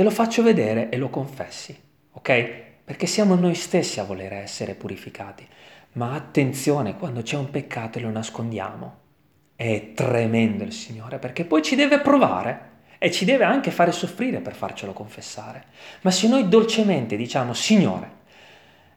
Te 0.00 0.06
lo 0.06 0.12
faccio 0.12 0.42
vedere 0.42 0.88
e 0.88 0.96
lo 0.96 1.10
confessi, 1.10 1.78
ok? 2.12 2.54
Perché 2.86 3.04
siamo 3.04 3.34
noi 3.34 3.54
stessi 3.54 4.00
a 4.00 4.04
voler 4.04 4.32
essere 4.32 4.74
purificati. 4.74 5.46
Ma 5.92 6.14
attenzione, 6.14 6.96
quando 6.96 7.20
c'è 7.20 7.36
un 7.36 7.50
peccato 7.50 7.98
e 7.98 8.00
lo 8.00 8.08
nascondiamo, 8.08 8.96
è 9.54 9.92
tremendo 9.92 10.64
il 10.64 10.72
Signore, 10.72 11.18
perché 11.18 11.44
poi 11.44 11.60
ci 11.60 11.76
deve 11.76 12.00
provare 12.00 12.68
e 12.96 13.10
ci 13.10 13.26
deve 13.26 13.44
anche 13.44 13.70
fare 13.70 13.92
soffrire 13.92 14.40
per 14.40 14.54
farcelo 14.54 14.94
confessare. 14.94 15.64
Ma 16.00 16.10
se 16.10 16.28
noi 16.28 16.48
dolcemente 16.48 17.14
diciamo, 17.14 17.52
Signore, 17.52 18.10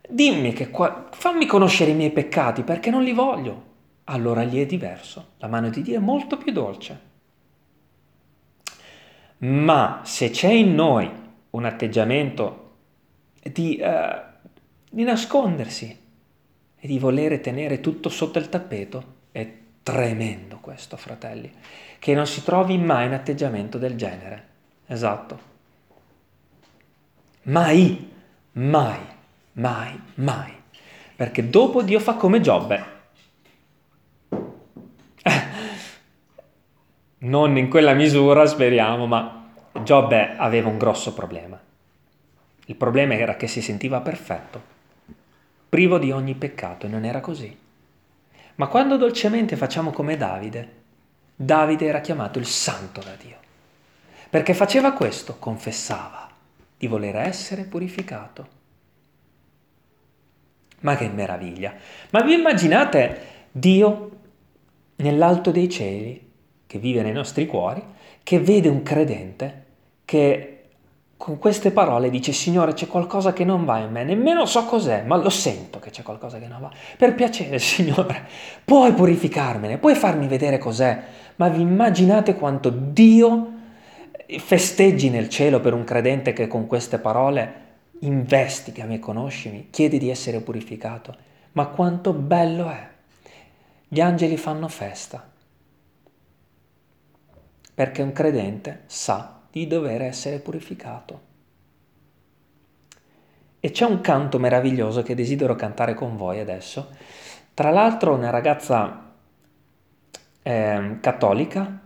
dimmi 0.08 0.54
che 0.54 0.70
qua, 0.70 1.10
fammi 1.12 1.46
conoscere 1.46 1.92
i 1.92 1.96
miei 1.96 2.12
peccati 2.12 2.64
perché 2.64 2.90
non 2.90 3.04
li 3.04 3.12
voglio, 3.12 3.64
allora 4.06 4.44
lì 4.44 4.62
è 4.62 4.66
diverso. 4.66 5.32
La 5.40 5.48
mano 5.48 5.68
di 5.68 5.82
Dio 5.82 5.98
è 5.98 6.02
molto 6.02 6.38
più 6.38 6.54
dolce. 6.54 7.12
Ma 9.44 10.02
se 10.04 10.30
c'è 10.30 10.52
in 10.52 10.76
noi 10.76 11.10
un 11.52 11.66
atteggiamento 11.66 12.72
di, 13.42 13.80
uh, 13.82 14.22
di 14.90 15.04
nascondersi, 15.04 16.02
e 16.84 16.88
di 16.88 17.00
volere 17.00 17.40
tenere 17.40 17.80
tutto 17.80 18.10
sotto 18.10 18.40
il 18.40 18.50
tappeto 18.50 19.04
è 19.32 19.50
tremendo 19.84 20.58
questo, 20.58 20.98
fratelli. 20.98 21.50
Che 21.98 22.14
non 22.14 22.28
si 22.28 22.44
trovi 22.44 22.78
mai 22.78 23.08
un 23.08 23.14
atteggiamento 23.14 23.78
del 23.78 23.96
genere. 23.96 24.48
Esatto. 24.88 25.40
Mai, 27.44 28.12
mai, 28.52 29.00
mai, 29.54 30.02
mai. 30.16 30.52
Perché 31.16 31.50
dopo 31.50 31.84
Dio 31.84 32.02
fa 32.02 32.16
come 32.16 32.42
Giobbe. 32.42 32.84
Non 37.24 37.58
in 37.58 37.70
quella 37.70 37.94
misura, 37.94 38.46
speriamo, 38.46 39.06
ma 39.06 39.50
Giobbe 39.84 40.36
aveva 40.38 40.70
un 40.70 40.78
grosso 40.78 41.14
problema. 41.14 41.60
Il 42.66 42.76
problema 42.76 43.16
era 43.16 43.36
che 43.36 43.48
si 43.48 43.62
sentiva 43.62 44.00
perfetto 44.00 44.72
privo 45.74 45.98
di 45.98 46.12
ogni 46.12 46.36
peccato, 46.36 46.86
e 46.86 46.90
non 46.90 47.04
era 47.04 47.20
così. 47.20 47.58
Ma 48.56 48.68
quando 48.68 48.96
dolcemente 48.96 49.56
facciamo 49.56 49.90
come 49.90 50.18
Davide, 50.18 50.82
Davide 51.36 51.88
era 51.88 52.00
chiamato 52.00 52.38
il 52.38 52.46
santo 52.46 53.02
da 53.02 53.16
Dio, 53.20 53.38
perché 54.30 54.54
faceva 54.54 54.94
questo, 54.94 55.38
confessava 55.40 56.30
di 56.78 56.86
voler 56.86 57.16
essere 57.16 57.64
purificato. 57.64 58.48
Ma 60.82 60.96
che 60.96 61.10
meraviglia! 61.10 61.74
Ma 62.12 62.22
vi 62.22 62.36
immaginate 62.36 63.48
Dio 63.52 64.12
nell'alto 64.98 65.50
dei 65.50 65.70
cieli, 65.70 66.23
che 66.74 66.80
vive 66.80 67.04
nei 67.04 67.12
nostri 67.12 67.46
cuori, 67.46 67.84
che 68.24 68.40
vede 68.40 68.68
un 68.68 68.82
credente 68.82 69.64
che 70.06 70.62
con 71.18 71.38
queste 71.38 71.70
parole 71.70 72.10
dice 72.10 72.32
Signore 72.32 72.74
c'è 72.74 72.88
qualcosa 72.88 73.32
che 73.32 73.44
non 73.44 73.64
va 73.64 73.78
in 73.78 73.92
me, 73.92 74.04
nemmeno 74.04 74.48
so 74.48 74.66
cos'è, 74.66 75.04
ma 75.04 75.16
lo 75.16 75.30
sento 75.30 75.78
che 75.78 75.92
c'è 75.92 76.02
qualcosa 76.02 76.40
che 76.40 76.48
non 76.48 76.62
va. 76.62 76.72
Per 76.98 77.14
piacere 77.14 77.60
Signore, 77.62 78.26
puoi 78.66 78.92
purificarmene, 78.94 79.78
puoi 79.78 79.94
farmi 79.94 80.26
vedere 80.26 80.58
cos'è, 80.58 81.00
ma 81.36 81.48
vi 81.48 81.62
immaginate 81.62 82.34
quanto 82.34 82.72
Dio 82.72 83.52
festeggi 84.26 85.12
nel 85.12 85.30
cielo 85.30 85.60
per 85.60 85.76
un 85.76 85.84
credente 85.84 86.34
che 86.34 86.48
con 86.48 86.66
queste 86.66 86.98
parole 86.98 87.62
investigami 88.00 88.96
e 88.96 89.00
conoscimi, 89.00 89.68
chiede 89.70 90.00
di 90.00 90.10
essere 90.10 90.40
purificato, 90.40 91.16
ma 91.52 91.68
quanto 91.68 92.14
bello 92.14 92.68
è. 92.68 92.88
Gli 93.88 94.02
angeli 94.02 94.38
fanno 94.38 94.68
festa, 94.68 95.33
perché 97.74 98.02
un 98.02 98.12
credente 98.12 98.84
sa 98.86 99.42
di 99.50 99.68
dover 99.68 100.02
essere 100.02 100.40
purificato. 100.40 101.32
E 103.60 103.72
c'è 103.72 103.86
un 103.86 104.02
canto 104.02 104.40
meraviglioso 104.40 105.04
che 105.04 105.16
desidero 105.16 105.56
cantare 105.56 105.94
con 105.94 106.18
voi 106.18 106.40
adesso. 106.40 106.90
Tra 107.54 107.70
l'altro 107.70 108.14
una 108.14 108.30
ragazza 108.30 109.14
eh, 110.42 110.98
cattolica, 111.00 111.80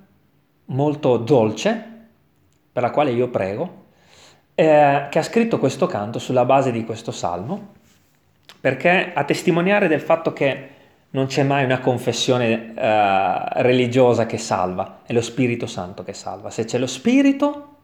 molto 0.65 1.17
dolce, 1.17 1.85
per 2.71 2.81
la 2.81 2.91
quale 2.91 3.11
io 3.11 3.29
prego, 3.29 3.85
eh, 4.55 5.07
che 5.09 5.19
ha 5.19 5.23
scritto 5.23 5.59
questo 5.59 5.85
canto 5.85 6.19
sulla 6.19 6.45
base 6.45 6.71
di 6.71 6.83
questo 6.83 7.11
salmo, 7.11 7.73
perché 8.59 9.13
a 9.13 9.23
testimoniare 9.23 9.87
del 9.87 10.01
fatto 10.01 10.33
che 10.33 10.69
non 11.09 11.27
c'è 11.27 11.43
mai 11.43 11.63
una 11.63 11.79
confessione 11.79 12.73
uh, 12.75 13.61
religiosa 13.61 14.25
che 14.25 14.37
salva, 14.37 15.01
è 15.05 15.13
lo 15.13 15.21
Spirito 15.21 15.65
Santo 15.65 16.03
che 16.03 16.13
salva. 16.13 16.49
Se 16.49 16.65
c'è 16.65 16.77
lo 16.77 16.87
Spirito, 16.87 17.75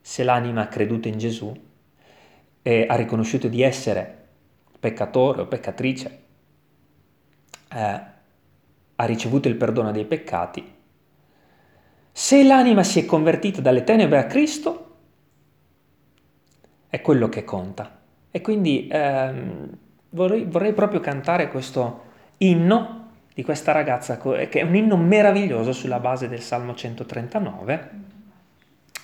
se 0.00 0.22
l'anima 0.22 0.62
ha 0.62 0.68
creduto 0.68 1.08
in 1.08 1.18
Gesù 1.18 1.52
e 2.62 2.86
ha 2.88 2.94
riconosciuto 2.94 3.48
di 3.48 3.62
essere 3.62 4.28
peccatore 4.78 5.42
o 5.42 5.46
peccatrice, 5.46 6.20
eh, 7.72 8.00
ha 8.96 9.04
ricevuto 9.04 9.48
il 9.48 9.56
perdono 9.56 9.90
dei 9.90 10.04
peccati, 10.04 10.78
se 12.12 12.42
l'anima 12.44 12.82
si 12.82 13.00
è 13.00 13.06
convertita 13.06 13.60
dalle 13.60 13.84
tenebre 13.84 14.18
a 14.18 14.26
Cristo, 14.26 14.96
è 16.88 17.00
quello 17.00 17.28
che 17.28 17.44
conta. 17.44 17.98
E 18.30 18.40
quindi 18.40 18.88
ehm, 18.90 19.68
vorrei, 20.10 20.44
vorrei 20.44 20.72
proprio 20.72 21.00
cantare 21.00 21.50
questo 21.50 22.08
inno 22.42 22.98
di 23.34 23.42
questa 23.42 23.72
ragazza, 23.72 24.18
che 24.18 24.48
è 24.48 24.62
un 24.62 24.74
inno 24.74 24.96
meraviglioso 24.96 25.72
sulla 25.72 25.98
base 25.98 26.28
del 26.28 26.40
Salmo 26.40 26.74
139. 26.74 27.90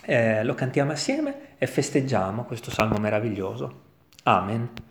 Eh, 0.03 0.45
lo 0.45 0.55
cantiamo 0.55 0.93
assieme 0.93 1.57
e 1.59 1.67
festeggiamo 1.67 2.45
questo 2.45 2.71
salmo 2.71 2.99
meraviglioso. 2.99 3.83
Amen. 4.25 4.86